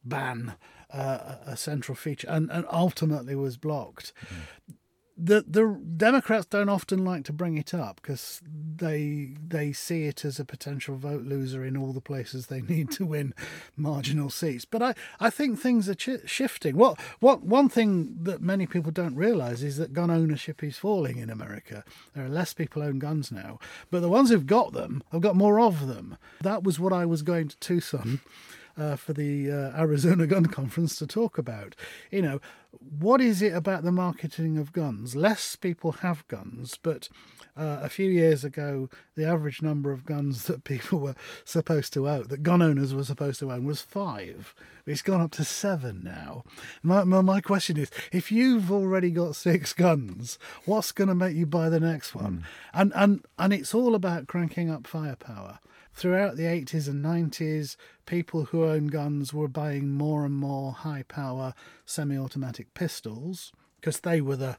ban 0.04 0.56
uh, 0.94 1.36
a 1.46 1.58
central 1.58 1.96
feature, 1.96 2.28
and, 2.30 2.50
and 2.52 2.66
ultimately 2.72 3.36
was 3.36 3.58
blocked. 3.58 4.14
Mm. 4.26 4.76
The 5.16 5.46
the 5.48 5.80
Democrats 5.96 6.48
don't 6.48 6.70
often 6.70 7.06
like 7.06 7.24
to 7.26 7.34
bring 7.34 7.56
it 7.56 7.72
up 7.72 8.02
because 8.02 8.42
they 8.48 9.36
they 9.48 9.72
see 9.72 10.06
it 10.06 10.26
as 10.26 10.40
a 10.40 10.46
potential 10.46 10.96
vote 10.96 11.22
loser 11.22 11.64
in 11.64 11.78
all 11.78 11.94
the 11.94 12.02
places 12.02 12.48
they 12.48 12.62
need 12.62 12.90
to 12.94 13.06
win 13.06 13.36
marginal 13.78 14.32
seats. 14.32 14.66
But 14.66 14.82
I, 14.82 14.96
I 15.20 15.30
think 15.30 15.60
things 15.60 15.88
are 15.88 15.94
ch- 15.94 16.26
shifting. 16.28 16.78
What 16.78 17.00
what 17.20 17.44
one 17.44 17.70
thing 17.70 18.18
that 18.24 18.42
many 18.42 18.66
people 18.66 18.92
don't 18.92 19.16
realise 19.16 19.62
is 19.62 19.78
that 19.78 19.94
gun 19.94 20.10
ownership 20.10 20.64
is 20.64 20.80
falling 20.80 21.18
in 21.18 21.30
America. 21.30 21.84
There 22.16 22.26
are 22.26 22.30
less 22.30 22.56
people 22.56 22.82
own 22.82 22.98
guns 22.98 23.32
now, 23.32 23.60
but 23.92 24.00
the 24.00 24.10
ones 24.10 24.32
who've 24.32 24.48
got 24.48 24.74
them 24.74 25.04
have 25.12 25.22
got 25.22 25.36
more 25.36 25.60
of 25.60 25.86
them. 25.86 26.18
That 26.42 26.64
was 26.64 26.80
what 26.80 26.92
I 26.92 27.06
was 27.06 27.22
going 27.22 27.50
to 27.50 27.58
Tucson 27.60 28.20
uh, 28.78 28.96
for 28.96 29.14
the 29.14 29.52
uh, 29.52 29.80
Arizona 29.80 30.28
Gun 30.28 30.46
Conference 30.46 30.96
to 30.98 31.08
talk 31.08 31.38
about. 31.38 31.76
You 32.12 32.22
know, 32.22 32.42
what 33.00 33.22
is 33.22 33.42
it 33.42 33.54
about 33.54 33.84
the 33.84 33.92
marketing 33.92 34.58
of 34.58 34.74
guns? 34.74 35.16
Less 35.16 35.56
people 35.56 35.92
have 35.94 36.28
guns, 36.28 36.78
but 36.82 37.10
uh, 37.56 37.80
a 37.82 37.90
few 37.90 38.10
years 38.10 38.44
ago, 38.44 38.90
the 39.16 39.26
average 39.26 39.62
number 39.62 39.92
of 39.92 40.06
guns 40.06 40.46
that 40.46 40.64
people 40.64 41.00
were 41.00 41.16
supposed 41.46 41.94
to 41.94 42.10
own, 42.10 42.28
that 42.30 42.42
gun 42.42 42.62
owners 42.62 42.94
were 42.94 43.04
supposed 43.04 43.40
to 43.40 43.52
own, 43.52 43.66
was 43.66 43.82
five. 43.82 44.56
It's 44.86 45.04
gone 45.04 45.22
up 45.22 45.32
to 45.34 45.46
seven 45.46 46.02
now. 46.04 46.44
My, 46.82 47.04
my, 47.04 47.22
my 47.22 47.42
question 47.42 47.78
is 47.78 47.92
if 48.12 48.32
you've 48.32 48.72
already 48.72 49.12
got 49.12 49.36
six 49.36 49.74
guns, 49.74 50.40
what's 50.66 50.92
going 50.92 51.10
to 51.10 51.16
make 51.16 51.36
you 51.36 51.46
buy 51.46 51.70
the 51.70 51.80
next 51.80 52.16
one? 52.16 52.40
Mm. 52.40 52.44
And, 52.74 52.92
and, 52.96 53.26
and 53.38 53.54
it's 53.54 53.76
all 53.76 53.94
about 53.94 54.28
cranking 54.28 54.72
up 54.72 54.88
firepower. 54.88 55.60
Throughout 55.94 56.38
the 56.38 56.44
80s 56.44 56.88
and 56.88 57.06
90s, 57.06 57.76
people 58.06 58.46
who 58.46 58.64
own 58.64 58.88
guns 58.88 59.34
were 59.34 59.48
buying 59.48 59.92
more 59.92 60.26
and 60.26 60.34
more 60.34 60.72
high 60.72 61.04
power 61.04 61.54
semi 61.86 62.18
automatic 62.18 62.74
pistols 62.74 63.52
because 63.80 64.00
they 64.00 64.20
were 64.20 64.36
the 64.36 64.58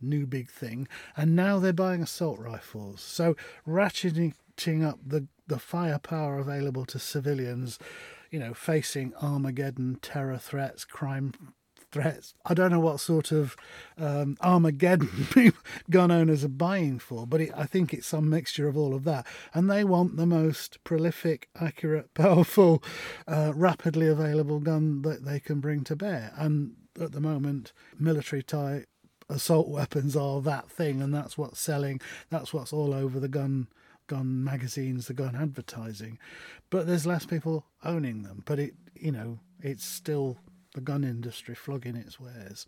new 0.00 0.26
big 0.26 0.50
thing. 0.50 0.88
And 1.16 1.36
now 1.36 1.58
they're 1.58 1.72
buying 1.72 2.02
assault 2.02 2.40
rifles. 2.40 3.00
So 3.00 3.36
ratcheting 3.66 4.34
up 4.84 4.98
the, 5.06 5.26
the 5.46 5.58
firepower 5.58 6.38
available 6.38 6.84
to 6.86 6.98
civilians, 6.98 7.78
you 8.30 8.40
know, 8.40 8.52
facing 8.52 9.14
Armageddon, 9.22 9.98
terror 10.02 10.38
threats, 10.38 10.84
crime 10.84 11.32
threats. 11.92 12.34
I 12.44 12.54
don't 12.54 12.72
know 12.72 12.80
what 12.80 12.98
sort 13.00 13.30
of 13.30 13.54
um, 13.98 14.36
Armageddon 14.40 15.52
gun 15.90 16.10
owners 16.10 16.42
are 16.44 16.48
buying 16.48 16.98
for, 16.98 17.26
but 17.26 17.42
it, 17.42 17.50
I 17.56 17.64
think 17.64 17.92
it's 17.94 18.06
some 18.06 18.28
mixture 18.28 18.66
of 18.66 18.76
all 18.76 18.94
of 18.94 19.04
that. 19.04 19.26
And 19.54 19.70
they 19.70 19.84
want 19.84 20.16
the 20.16 20.26
most 20.26 20.82
prolific, 20.82 21.48
accurate, 21.60 22.14
powerful, 22.14 22.82
uh, 23.28 23.52
rapidly 23.54 24.08
available 24.08 24.58
gun 24.58 25.02
that 25.02 25.24
they 25.24 25.38
can 25.38 25.60
bring 25.60 25.84
to 25.84 25.94
bear. 25.94 26.32
And 26.36 26.74
at 27.00 27.12
the 27.12 27.20
moment, 27.20 27.72
military 27.98 28.42
type 28.42 28.88
assault 29.28 29.68
weapons 29.68 30.16
are 30.16 30.40
that 30.42 30.70
thing, 30.70 31.00
and 31.00 31.14
that's 31.14 31.38
what's 31.38 31.60
selling. 31.60 32.00
That's 32.30 32.52
what's 32.52 32.72
all 32.72 32.92
over 32.92 33.20
the 33.20 33.28
gun 33.28 33.68
gun 34.08 34.42
magazines, 34.42 35.06
the 35.06 35.14
gun 35.14 35.36
advertising. 35.36 36.18
But 36.70 36.86
there's 36.86 37.06
less 37.06 37.24
people 37.24 37.66
owning 37.84 38.22
them. 38.22 38.42
But 38.44 38.58
it, 38.58 38.74
you 38.94 39.12
know, 39.12 39.38
it's 39.60 39.84
still 39.84 40.38
the 40.74 40.80
gun 40.80 41.04
industry 41.04 41.54
flogging 41.54 41.96
its 41.96 42.18
wares, 42.18 42.66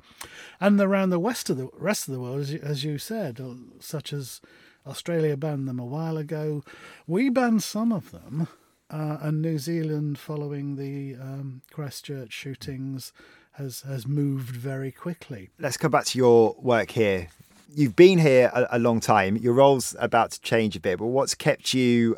and 0.61 0.81
around 0.81 1.11
the 1.11 1.19
west 1.19 1.51
of 1.51 1.57
the 1.57 1.69
rest 1.77 2.09
of 2.09 2.15
the 2.15 2.21
world, 2.21 2.41
as 2.41 2.53
you, 2.53 2.61
as 2.63 2.85
you 2.85 2.99
said, 2.99 3.41
uh, 3.41 3.55
such 3.81 4.13
as 4.13 4.41
Australia 4.87 5.37
banned 5.37 5.67
them 5.67 5.79
a 5.79 5.85
while 5.85 6.17
ago, 6.17 6.63
we 7.07 7.31
banned 7.31 7.63
some 7.63 7.93
of 7.93 8.11
them, 8.11 8.49
uh, 8.91 9.19
and 9.23 9.41
New 9.41 9.59
Zealand, 9.59 10.19
following 10.19 10.77
the 10.77 11.17
um, 11.21 11.63
Christchurch 11.73 12.33
shootings, 12.33 13.13
has 13.53 13.83
has 13.83 14.07
moved 14.07 14.55
very 14.55 14.93
quickly. 14.93 15.51
Let's 15.59 15.77
come 15.77 15.91
back 15.91 16.05
to 16.07 16.19
your 16.19 16.55
work 16.59 16.91
here. 16.91 17.29
You've 17.75 17.97
been 17.97 18.19
here 18.19 18.51
a, 18.55 18.77
a 18.77 18.79
long 18.79 19.01
time. 19.01 19.37
Your 19.37 19.55
role's 19.55 19.97
about 19.99 20.33
to 20.33 20.41
change 20.41 20.77
a 20.77 20.81
bit, 20.81 20.99
but 20.99 21.07
what's 21.07 21.35
kept 21.35 21.75
you 21.75 22.17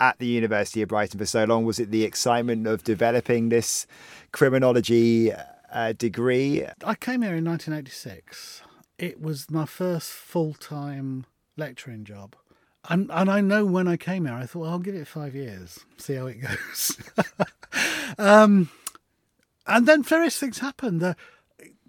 at 0.00 0.18
the 0.18 0.26
University 0.26 0.82
of 0.82 0.88
Brighton 0.88 1.18
for 1.18 1.26
so 1.26 1.44
long? 1.44 1.64
Was 1.64 1.78
it 1.78 1.90
the 1.90 2.04
excitement 2.04 2.66
of 2.66 2.84
developing 2.84 3.48
this 3.48 3.86
criminology 4.32 5.32
uh, 5.72 5.92
degree? 5.92 6.64
I 6.84 6.94
came 6.94 7.22
here 7.22 7.36
in 7.36 7.44
1986. 7.44 8.62
It 8.98 9.20
was 9.20 9.50
my 9.50 9.64
first 9.64 10.10
full 10.10 10.54
time 10.54 11.26
lecturing 11.56 12.04
job. 12.04 12.34
And, 12.88 13.10
and 13.12 13.30
I 13.30 13.40
know 13.40 13.66
when 13.66 13.88
I 13.88 13.96
came 13.96 14.24
here, 14.24 14.34
I 14.34 14.46
thought, 14.46 14.60
well, 14.60 14.70
I'll 14.70 14.78
give 14.78 14.94
it 14.94 15.06
five 15.06 15.34
years, 15.34 15.80
see 15.98 16.14
how 16.14 16.26
it 16.26 16.40
goes. 16.40 16.96
um, 18.16 18.70
and 19.66 19.86
then 19.86 20.02
various 20.02 20.38
things 20.38 20.58
happened. 20.58 21.00
The, 21.00 21.16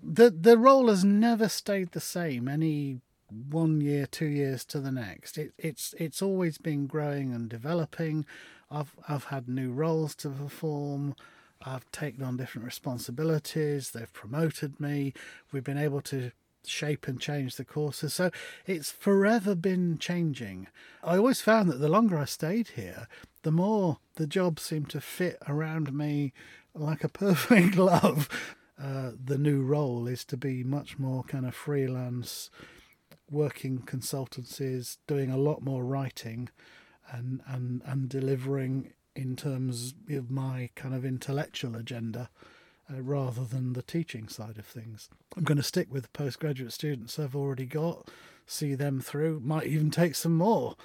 the, 0.02 0.30
the 0.30 0.58
role 0.58 0.88
has 0.89 1.06
never 1.06 1.47
stayed 1.47 1.91
the 1.91 2.02
same 2.02 2.47
any 2.47 2.99
one 3.32 3.82
year, 3.82 4.06
two 4.06 4.25
years 4.25 4.65
to 4.65 4.80
the 4.80 4.91
next. 4.91 5.38
It, 5.38 5.54
it's 5.58 5.93
it's 5.97 6.21
always 6.21 6.58
been 6.58 6.88
growing 6.88 7.34
and 7.34 7.49
developing. 7.49 8.25
I've 8.71 8.95
I've 9.08 9.25
had 9.25 9.47
new 9.47 9.71
roles 9.71 10.15
to 10.15 10.30
perform. 10.30 11.15
I've 11.65 11.89
taken 11.91 12.23
on 12.23 12.37
different 12.37 12.65
responsibilities. 12.65 13.91
They've 13.91 14.11
promoted 14.13 14.79
me. 14.79 15.13
We've 15.51 15.63
been 15.63 15.77
able 15.77 16.01
to 16.03 16.31
shape 16.65 17.07
and 17.07 17.19
change 17.19 17.55
the 17.55 17.65
courses. 17.65 18.13
So 18.13 18.31
it's 18.65 18.91
forever 18.91 19.55
been 19.55 19.97
changing. 19.97 20.67
I 21.03 21.17
always 21.17 21.41
found 21.41 21.69
that 21.69 21.79
the 21.79 21.89
longer 21.89 22.17
I 22.17 22.25
stayed 22.25 22.69
here, 22.69 23.07
the 23.43 23.51
more 23.51 23.97
the 24.15 24.27
job 24.27 24.59
seemed 24.59 24.89
to 24.91 25.01
fit 25.01 25.37
around 25.47 25.93
me 25.93 26.33
like 26.73 27.03
a 27.03 27.09
perfect 27.09 27.71
glove. 27.75 28.29
Uh, 28.81 29.11
the 29.21 29.37
new 29.37 29.61
role 29.61 30.07
is 30.07 30.23
to 30.25 30.37
be 30.37 30.63
much 30.63 30.97
more 30.97 31.23
kind 31.23 31.45
of 31.45 31.55
freelance 31.55 32.49
working 33.29 33.79
consultancies, 33.79 34.97
doing 35.07 35.29
a 35.29 35.37
lot 35.37 35.61
more 35.61 35.83
writing 35.83 36.49
and, 37.11 37.41
and, 37.47 37.81
and 37.85 38.09
delivering 38.09 38.93
in 39.15 39.35
terms 39.35 39.93
of 40.09 40.31
my 40.31 40.69
kind 40.75 40.93
of 40.93 41.05
intellectual 41.05 41.75
agenda 41.75 42.29
uh, 42.91 43.01
rather 43.01 43.43
than 43.43 43.73
the 43.73 43.81
teaching 43.81 44.27
side 44.27 44.57
of 44.57 44.65
things. 44.65 45.09
I'm 45.35 45.43
going 45.43 45.57
to 45.57 45.63
stick 45.63 45.87
with 45.91 46.11
postgraduate 46.13 46.73
students 46.73 47.19
I've 47.19 47.35
already 47.35 47.65
got, 47.65 48.07
see 48.45 48.75
them 48.75 49.01
through, 49.01 49.41
might 49.41 49.67
even 49.67 49.91
take 49.91 50.15
some 50.15 50.35
more. 50.35 50.75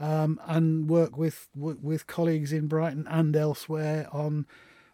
Um, 0.00 0.40
and 0.46 0.90
work 0.90 1.16
with 1.16 1.48
with 1.54 2.08
colleagues 2.08 2.52
in 2.52 2.66
Brighton 2.66 3.06
and 3.08 3.36
elsewhere 3.36 4.08
on 4.10 4.46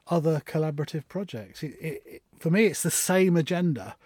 other 0.09 0.43
collaborative 0.45 1.09
projects. 1.09 1.63
It, 1.63 1.77
it, 1.81 2.23
for 2.39 2.51
me, 2.51 2.67
it's 2.67 2.83
the 2.83 2.91
same 2.91 3.35
agenda, 3.35 3.97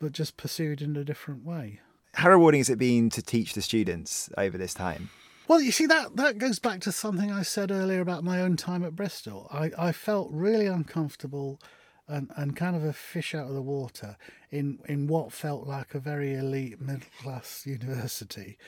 but 0.00 0.10
just 0.10 0.36
pursued 0.36 0.82
in 0.82 0.96
a 0.96 1.04
different 1.04 1.44
way. 1.44 1.80
How 2.14 2.30
rewarding 2.30 2.58
has 2.58 2.70
it 2.70 2.78
been 2.78 3.10
to 3.10 3.22
teach 3.22 3.54
the 3.54 3.62
students 3.62 4.30
over 4.36 4.58
this 4.58 4.74
time? 4.74 5.10
Well, 5.48 5.62
you 5.62 5.72
see, 5.72 5.86
that, 5.86 6.16
that 6.16 6.36
goes 6.36 6.58
back 6.58 6.80
to 6.82 6.92
something 6.92 7.32
I 7.32 7.40
said 7.40 7.70
earlier 7.70 8.02
about 8.02 8.22
my 8.22 8.42
own 8.42 8.58
time 8.58 8.84
at 8.84 8.94
Bristol. 8.94 9.48
I, 9.50 9.70
I 9.78 9.92
felt 9.92 10.28
really 10.30 10.66
uncomfortable 10.66 11.58
and, 12.06 12.30
and 12.36 12.54
kind 12.54 12.76
of 12.76 12.84
a 12.84 12.92
fish 12.92 13.34
out 13.34 13.48
of 13.48 13.54
the 13.54 13.62
water 13.62 14.18
in, 14.50 14.78
in 14.86 15.06
what 15.06 15.32
felt 15.32 15.66
like 15.66 15.94
a 15.94 16.00
very 16.00 16.34
elite 16.34 16.82
middle 16.82 17.08
class 17.22 17.62
university. 17.66 18.58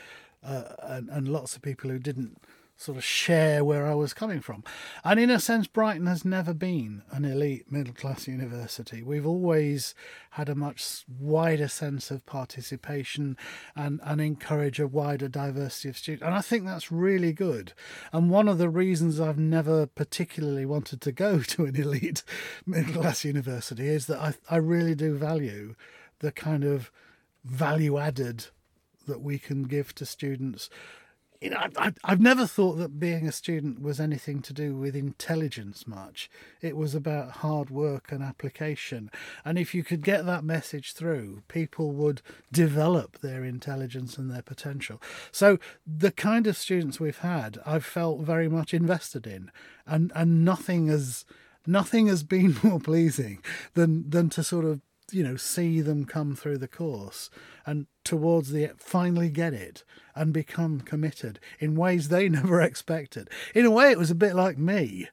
Uh, 0.42 0.72
and, 0.82 1.10
and 1.10 1.28
lots 1.28 1.54
of 1.54 1.60
people 1.60 1.90
who 1.90 1.98
didn't 1.98 2.38
sort 2.80 2.96
of 2.96 3.04
share 3.04 3.62
where 3.62 3.86
I 3.86 3.92
was 3.92 4.14
coming 4.14 4.40
from. 4.40 4.64
And 5.04 5.20
in 5.20 5.28
a 5.28 5.38
sense, 5.38 5.66
Brighton 5.66 6.06
has 6.06 6.24
never 6.24 6.54
been 6.54 7.02
an 7.10 7.26
elite 7.26 7.70
middle 7.70 7.92
class 7.92 8.26
university. 8.26 9.02
We've 9.02 9.26
always 9.26 9.94
had 10.30 10.48
a 10.48 10.54
much 10.54 11.04
wider 11.06 11.68
sense 11.68 12.10
of 12.10 12.24
participation 12.24 13.36
and, 13.76 14.00
and 14.02 14.18
encourage 14.18 14.80
a 14.80 14.86
wider 14.86 15.28
diversity 15.28 15.90
of 15.90 15.98
students. 15.98 16.24
And 16.24 16.34
I 16.34 16.40
think 16.40 16.64
that's 16.64 16.90
really 16.90 17.34
good. 17.34 17.74
And 18.14 18.30
one 18.30 18.48
of 18.48 18.56
the 18.56 18.70
reasons 18.70 19.20
I've 19.20 19.38
never 19.38 19.86
particularly 19.86 20.64
wanted 20.64 21.02
to 21.02 21.12
go 21.12 21.40
to 21.42 21.66
an 21.66 21.76
elite 21.76 22.22
middle 22.64 22.94
class 22.94 23.26
university 23.26 23.88
is 23.88 24.06
that 24.06 24.18
I, 24.18 24.34
I 24.48 24.56
really 24.56 24.94
do 24.94 25.18
value 25.18 25.74
the 26.20 26.32
kind 26.32 26.64
of 26.64 26.90
value 27.44 27.98
added 27.98 28.46
that 29.06 29.20
we 29.20 29.38
can 29.38 29.64
give 29.64 29.94
to 29.96 30.06
students 30.06 30.70
you 31.40 31.48
know, 31.48 31.66
I, 31.76 31.94
I've 32.04 32.20
never 32.20 32.46
thought 32.46 32.74
that 32.74 33.00
being 33.00 33.26
a 33.26 33.32
student 33.32 33.80
was 33.80 33.98
anything 33.98 34.42
to 34.42 34.52
do 34.52 34.76
with 34.76 34.94
intelligence 34.94 35.86
much. 35.86 36.30
It 36.60 36.76
was 36.76 36.94
about 36.94 37.30
hard 37.36 37.70
work 37.70 38.12
and 38.12 38.22
application. 38.22 39.10
And 39.42 39.58
if 39.58 39.74
you 39.74 39.82
could 39.82 40.02
get 40.02 40.26
that 40.26 40.44
message 40.44 40.92
through, 40.92 41.42
people 41.48 41.92
would 41.92 42.20
develop 42.52 43.20
their 43.20 43.42
intelligence 43.42 44.18
and 44.18 44.30
their 44.30 44.42
potential. 44.42 45.00
So 45.32 45.58
the 45.86 46.12
kind 46.12 46.46
of 46.46 46.58
students 46.58 47.00
we've 47.00 47.18
had, 47.18 47.58
I've 47.64 47.86
felt 47.86 48.20
very 48.20 48.48
much 48.48 48.74
invested 48.74 49.26
in, 49.26 49.50
and 49.86 50.12
and 50.14 50.44
nothing 50.44 50.88
has 50.88 51.24
nothing 51.66 52.06
has 52.08 52.22
been 52.22 52.56
more 52.62 52.80
pleasing 52.80 53.42
than 53.72 54.10
than 54.10 54.28
to 54.30 54.44
sort 54.44 54.66
of 54.66 54.82
you 55.12 55.22
know 55.22 55.36
see 55.36 55.80
them 55.80 56.04
come 56.04 56.34
through 56.34 56.58
the 56.58 56.68
course 56.68 57.30
and 57.66 57.86
towards 58.04 58.50
the 58.50 58.70
finally 58.76 59.28
get 59.28 59.52
it 59.52 59.84
and 60.14 60.32
become 60.32 60.80
committed 60.80 61.38
in 61.58 61.76
ways 61.76 62.08
they 62.08 62.28
never 62.40 62.60
expected. 62.60 63.28
In 63.54 63.64
a 63.64 63.70
way 63.70 63.90
it 63.90 63.98
was 63.98 64.10
a 64.10 64.14
bit 64.14 64.34
like 64.34 64.58
me. 64.58 65.08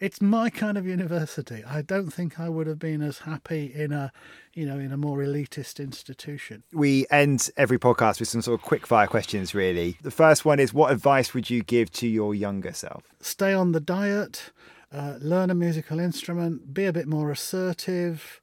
It's 0.00 0.20
my 0.20 0.50
kind 0.50 0.76
of 0.76 0.84
university. 0.84 1.62
I 1.64 1.80
don't 1.80 2.10
think 2.10 2.40
i 2.40 2.48
would 2.48 2.66
have 2.66 2.80
been 2.80 3.02
as 3.02 3.18
happy 3.18 3.72
in 3.72 3.92
a 3.92 4.12
you 4.52 4.66
know 4.66 4.78
in 4.78 4.92
a 4.92 4.96
more 4.96 5.18
elitist 5.18 5.78
institution. 5.78 6.64
We 6.72 7.06
end 7.10 7.50
every 7.56 7.78
podcast 7.78 8.18
with 8.18 8.28
some 8.28 8.42
sort 8.42 8.60
of 8.60 8.66
quick 8.66 8.86
fire 8.86 9.06
questions 9.06 9.54
really. 9.54 9.98
The 10.02 10.10
first 10.10 10.44
one 10.44 10.58
is 10.58 10.74
what 10.74 10.90
advice 10.90 11.34
would 11.34 11.50
you 11.50 11.62
give 11.62 11.90
to 11.92 12.08
your 12.08 12.34
younger 12.34 12.72
self? 12.72 13.04
Stay 13.20 13.52
on 13.52 13.72
the 13.72 13.80
diet 13.80 14.50
uh, 14.92 15.14
learn 15.20 15.50
a 15.50 15.54
musical 15.54 15.98
instrument 15.98 16.74
be 16.74 16.84
a 16.84 16.92
bit 16.92 17.08
more 17.08 17.30
assertive 17.30 18.41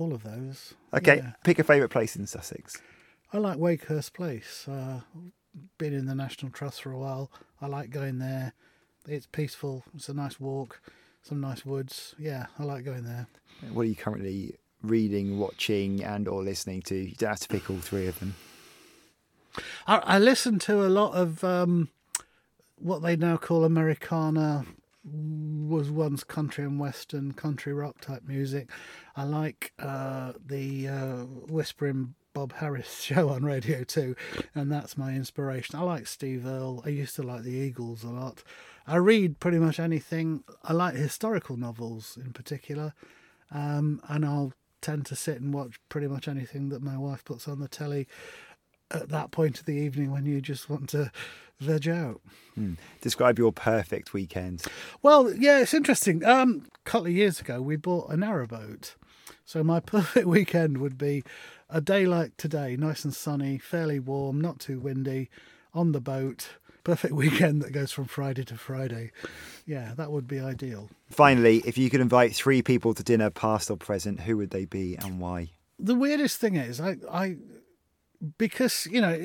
all 0.00 0.12
of 0.12 0.22
those. 0.22 0.74
Okay, 0.94 1.16
yeah. 1.16 1.32
pick 1.44 1.58
a 1.58 1.64
favourite 1.64 1.90
place 1.90 2.16
in 2.16 2.26
Sussex. 2.26 2.80
I 3.32 3.38
like 3.38 3.58
Wakehurst 3.58 4.12
Place. 4.12 4.66
Uh, 4.68 5.00
been 5.76 5.92
in 5.92 6.06
the 6.06 6.14
National 6.14 6.50
Trust 6.50 6.82
for 6.82 6.92
a 6.92 6.98
while. 6.98 7.30
I 7.60 7.66
like 7.66 7.90
going 7.90 8.18
there. 8.18 8.52
It's 9.06 9.26
peaceful. 9.26 9.84
It's 9.94 10.08
a 10.08 10.14
nice 10.14 10.38
walk. 10.40 10.80
Some 11.22 11.40
nice 11.40 11.64
woods. 11.64 12.14
Yeah, 12.18 12.46
I 12.58 12.64
like 12.64 12.84
going 12.84 13.04
there. 13.04 13.26
What 13.72 13.82
are 13.82 13.84
you 13.86 13.96
currently 13.96 14.54
reading, 14.82 15.38
watching, 15.38 16.02
and 16.02 16.28
or 16.28 16.42
listening 16.42 16.82
to? 16.82 16.94
You 16.94 17.14
don't 17.16 17.30
have 17.30 17.40
to 17.40 17.48
pick 17.48 17.70
all 17.70 17.78
three 17.78 18.06
of 18.06 18.18
them. 18.18 18.34
I, 19.86 19.96
I 19.96 20.18
listen 20.18 20.58
to 20.60 20.86
a 20.86 20.88
lot 20.88 21.14
of 21.14 21.42
um, 21.42 21.88
what 22.76 23.02
they 23.02 23.16
now 23.16 23.36
call 23.36 23.64
Americana 23.64 24.64
was 25.04 25.90
once 25.90 26.24
country 26.24 26.64
and 26.64 26.78
western 26.78 27.32
country 27.32 27.72
rock 27.72 28.00
type 28.00 28.22
music. 28.26 28.70
I 29.16 29.24
like 29.24 29.72
uh, 29.78 30.32
the 30.44 30.88
uh, 30.88 31.16
Whispering 31.24 32.14
Bob 32.34 32.54
Harris 32.54 33.00
show 33.02 33.30
on 33.30 33.44
Radio 33.44 33.84
2, 33.84 34.14
and 34.54 34.70
that's 34.70 34.96
my 34.96 35.12
inspiration. 35.12 35.78
I 35.78 35.82
like 35.82 36.06
Steve 36.06 36.46
Earle. 36.46 36.82
I 36.84 36.90
used 36.90 37.16
to 37.16 37.22
like 37.22 37.42
the 37.42 37.54
Eagles 37.54 38.04
a 38.04 38.10
lot. 38.10 38.42
I 38.86 38.96
read 38.96 39.38
pretty 39.40 39.58
much 39.58 39.78
anything. 39.78 40.44
I 40.62 40.72
like 40.72 40.94
historical 40.94 41.56
novels 41.56 42.16
in 42.16 42.32
particular, 42.32 42.94
um, 43.50 44.00
and 44.08 44.24
I'll 44.24 44.52
tend 44.80 45.06
to 45.06 45.16
sit 45.16 45.40
and 45.40 45.52
watch 45.52 45.80
pretty 45.88 46.06
much 46.06 46.28
anything 46.28 46.68
that 46.68 46.82
my 46.82 46.96
wife 46.96 47.24
puts 47.24 47.48
on 47.48 47.58
the 47.58 47.68
telly 47.68 48.06
at 48.90 49.08
that 49.10 49.30
point 49.30 49.58
of 49.58 49.66
the 49.66 49.72
evening 49.72 50.10
when 50.10 50.24
you 50.24 50.40
just 50.40 50.70
want 50.70 50.88
to 50.90 51.10
veg 51.60 51.88
out. 51.88 52.20
Hmm. 52.54 52.74
Describe 53.00 53.38
your 53.38 53.52
perfect 53.52 54.12
weekend. 54.12 54.62
Well, 55.02 55.32
yeah, 55.32 55.60
it's 55.60 55.74
interesting. 55.74 56.24
Um, 56.24 56.66
a 56.74 56.90
couple 56.90 57.06
of 57.06 57.12
years 57.12 57.40
ago, 57.40 57.60
we 57.60 57.76
bought 57.76 58.12
a 58.12 58.16
narrowboat. 58.16 58.94
So 59.44 59.62
my 59.62 59.80
perfect 59.96 60.26
weekend 60.26 60.78
would 60.78 60.98
be 60.98 61.24
a 61.70 61.80
day 61.80 62.06
like 62.06 62.36
today, 62.36 62.76
nice 62.76 63.04
and 63.04 63.14
sunny, 63.14 63.58
fairly 63.58 63.98
warm, 63.98 64.40
not 64.40 64.58
too 64.58 64.78
windy, 64.78 65.30
on 65.74 65.92
the 65.92 66.00
boat. 66.00 66.50
Perfect 66.84 67.14
weekend 67.24 67.62
that 67.62 67.72
goes 67.72 67.92
from 67.92 68.06
Friday 68.06 68.44
to 68.44 68.56
Friday. 68.56 69.12
Yeah, 69.66 69.92
that 69.96 70.10
would 70.10 70.26
be 70.26 70.40
ideal. 70.40 70.88
Finally, 71.10 71.62
if 71.66 71.76
you 71.76 71.90
could 71.90 72.00
invite 72.00 72.34
three 72.34 72.62
people 72.62 72.94
to 72.94 73.02
dinner, 73.02 73.30
past 73.30 73.70
or 73.70 73.76
present, 73.76 74.20
who 74.20 74.36
would 74.38 74.50
they 74.50 74.64
be 74.64 74.96
and 74.96 75.20
why? 75.20 75.50
The 75.78 75.94
weirdest 75.94 76.38
thing 76.38 76.56
is, 76.56 76.80
I, 76.80 76.96
I 77.10 77.36
because 78.36 78.86
you 78.90 79.00
know 79.00 79.16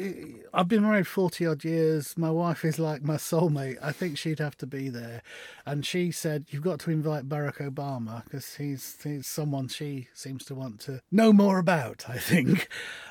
I've 0.53 0.67
been 0.67 0.84
married 0.84 1.08
forty 1.08 1.47
odd 1.47 1.63
years. 1.63 2.15
My 2.17 2.29
wife 2.29 2.63
is 2.63 2.77
like 2.77 3.03
my 3.03 3.15
soulmate. 3.15 3.77
I 3.82 3.91
think 3.91 4.17
she'd 4.17 4.39
have 4.39 4.58
to 4.58 4.67
be 4.67 4.89
there, 4.89 5.23
and 5.65 5.86
she 5.86 6.12
said 6.12 6.45
you've 6.49 6.63
got 6.63 6.79
to 6.82 6.91
invite 6.91 7.27
Barack 7.27 7.58
Obama 7.58 8.23
because 8.23 8.56
he's 8.56 8.97
he's 9.03 9.25
someone 9.25 9.67
she 9.67 10.10
seems 10.13 10.45
to 10.45 10.56
want 10.56 10.79
to 10.82 11.01
know 11.12 11.34
more 11.34 11.58
about. 11.58 12.06
I 12.08 12.17
think, 12.17 12.67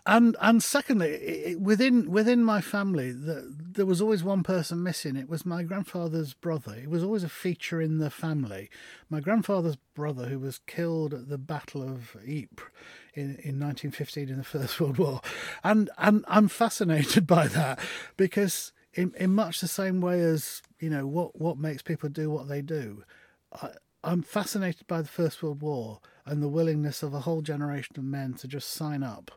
and 0.07 0.37
and 0.41 0.63
secondly, 0.63 1.11
it, 1.11 1.61
within 1.61 2.11
within 2.11 2.45
my 2.45 2.61
family, 2.61 3.11
the, 3.11 3.53
there 3.59 3.87
was 3.87 4.01
always 4.01 4.23
one 4.23 4.45
person 4.45 4.83
missing. 4.83 5.17
It 5.17 5.29
was 5.29 5.45
my 5.45 5.65
grandfather's 5.65 6.35
brother. 6.35 6.75
It 6.75 6.91
was 6.91 7.03
always 7.03 7.25
a 7.25 7.29
feature 7.29 7.81
in 7.81 7.99
the 7.99 8.11
family. 8.11 8.71
My 9.11 9.21
grandfather's 9.21 9.77
brother, 9.95 10.27
who 10.27 10.39
was 10.39 10.61
killed 10.67 11.13
at 11.13 11.29
the 11.29 11.39
Battle 11.39 11.83
of 11.83 12.17
Ypres 12.25 12.71
in, 13.15 13.37
in 13.43 13.61
1915 13.61 14.29
in 14.29 14.39
the 14.39 14.45
First 14.45 14.81
World 14.81 14.99
War. 14.99 15.21
And, 15.63 15.91
and 15.99 16.25
I'm 16.29 16.49
fascinated 16.49 17.27
by 17.27 17.47
that 17.49 17.79
because 18.17 18.73
in, 18.95 19.13
in 19.17 19.35
much 19.35 19.61
the 19.61 19.69
same 19.69 20.01
way 20.01 20.21
as, 20.21 20.63
you 20.81 20.91
know, 20.91 21.07
what, 21.07 21.41
what 21.41 21.59
makes 21.59 21.83
people 21.83 22.09
do 22.09 22.31
what 22.31 22.49
they 22.49 22.63
do, 22.63 23.05
I, 23.53 23.71
I'm 24.05 24.23
fascinated 24.23 24.87
by 24.87 25.03
the 25.03 25.09
First 25.09 25.43
World 25.43 25.63
War 25.63 26.01
and 26.27 26.43
the 26.43 26.49
willingness 26.49 27.03
of 27.03 27.15
a 27.15 27.21
whole 27.21 27.43
generation 27.43 27.97
of 27.97 28.05
men 28.05 28.35
to 28.35 28.49
just 28.49 28.71
sign 28.71 29.03
up 29.03 29.31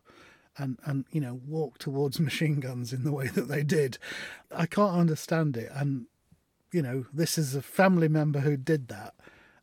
and, 0.58 0.78
and 0.86 1.06
you 1.12 1.22
know 1.22 1.40
walk 1.48 1.78
towards 1.78 2.20
machine 2.20 2.60
guns 2.60 2.94
in 2.94 3.04
the 3.04 3.12
way 3.12 3.28
that 3.28 3.48
they 3.48 3.64
did. 3.64 3.98
I 4.52 4.66
can't 4.66 4.96
understand 4.96 5.58
it, 5.58 5.70
and 5.74 6.06
you 6.72 6.82
know 6.82 7.06
this 7.14 7.38
is 7.38 7.56
a 7.56 7.62
family 7.62 8.08
member 8.08 8.40
who 8.40 8.58
did 8.58 8.88
that 8.88 9.14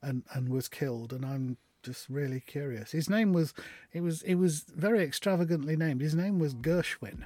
and 0.01 0.23
and 0.33 0.49
was 0.49 0.69
killed, 0.69 1.13
and 1.13 1.25
I'm 1.25 1.57
just 1.83 2.09
really 2.09 2.41
curious. 2.41 2.93
His 2.93 3.11
name 3.11 3.33
was 3.33 3.55
it 3.93 4.01
was 4.01 4.23
it 4.23 4.37
was 4.37 4.65
very 4.75 5.03
extravagantly 5.03 5.77
named. 5.77 6.01
His 6.01 6.15
name 6.15 6.39
was 6.39 6.55
Gershwin, 6.55 7.25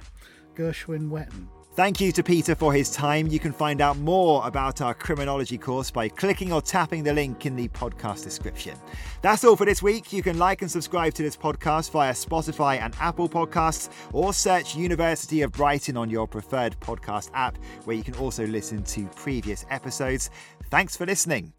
Gershwin 0.55 1.09
Wetton. 1.09 1.47
Thank 1.77 2.01
you 2.01 2.11
to 2.13 2.23
Peter 2.23 2.55
for 2.55 2.73
his 2.73 2.89
time. 2.89 3.27
You 3.27 3.39
can 3.39 3.53
find 3.53 3.81
out 3.81 3.97
more 3.99 4.41
about 4.47 4.81
our 4.81 4.95
criminology 4.95 5.59
course 5.59 5.91
by 5.91 6.09
clicking 6.09 6.51
or 6.51 6.59
tapping 6.59 7.03
the 7.03 7.13
link 7.13 7.45
in 7.45 7.55
the 7.55 7.67
podcast 7.67 8.23
description. 8.23 8.75
That's 9.21 9.43
all 9.43 9.55
for 9.55 9.65
this 9.65 9.83
week. 9.83 10.11
You 10.11 10.23
can 10.23 10.39
like 10.39 10.63
and 10.63 10.71
subscribe 10.71 11.13
to 11.13 11.21
this 11.21 11.37
podcast 11.37 11.91
via 11.91 12.13
Spotify 12.13 12.79
and 12.81 12.95
Apple 12.99 13.29
Podcasts 13.29 13.89
or 14.11 14.33
search 14.33 14.75
University 14.75 15.43
of 15.43 15.51
Brighton 15.51 15.97
on 15.97 16.09
your 16.09 16.27
preferred 16.27 16.75
podcast 16.79 17.29
app, 17.35 17.59
where 17.85 17.95
you 17.95 18.03
can 18.03 18.15
also 18.15 18.47
listen 18.47 18.81
to 18.85 19.05
previous 19.09 19.63
episodes. 19.69 20.31
Thanks 20.71 20.97
for 20.97 21.05
listening. 21.05 21.53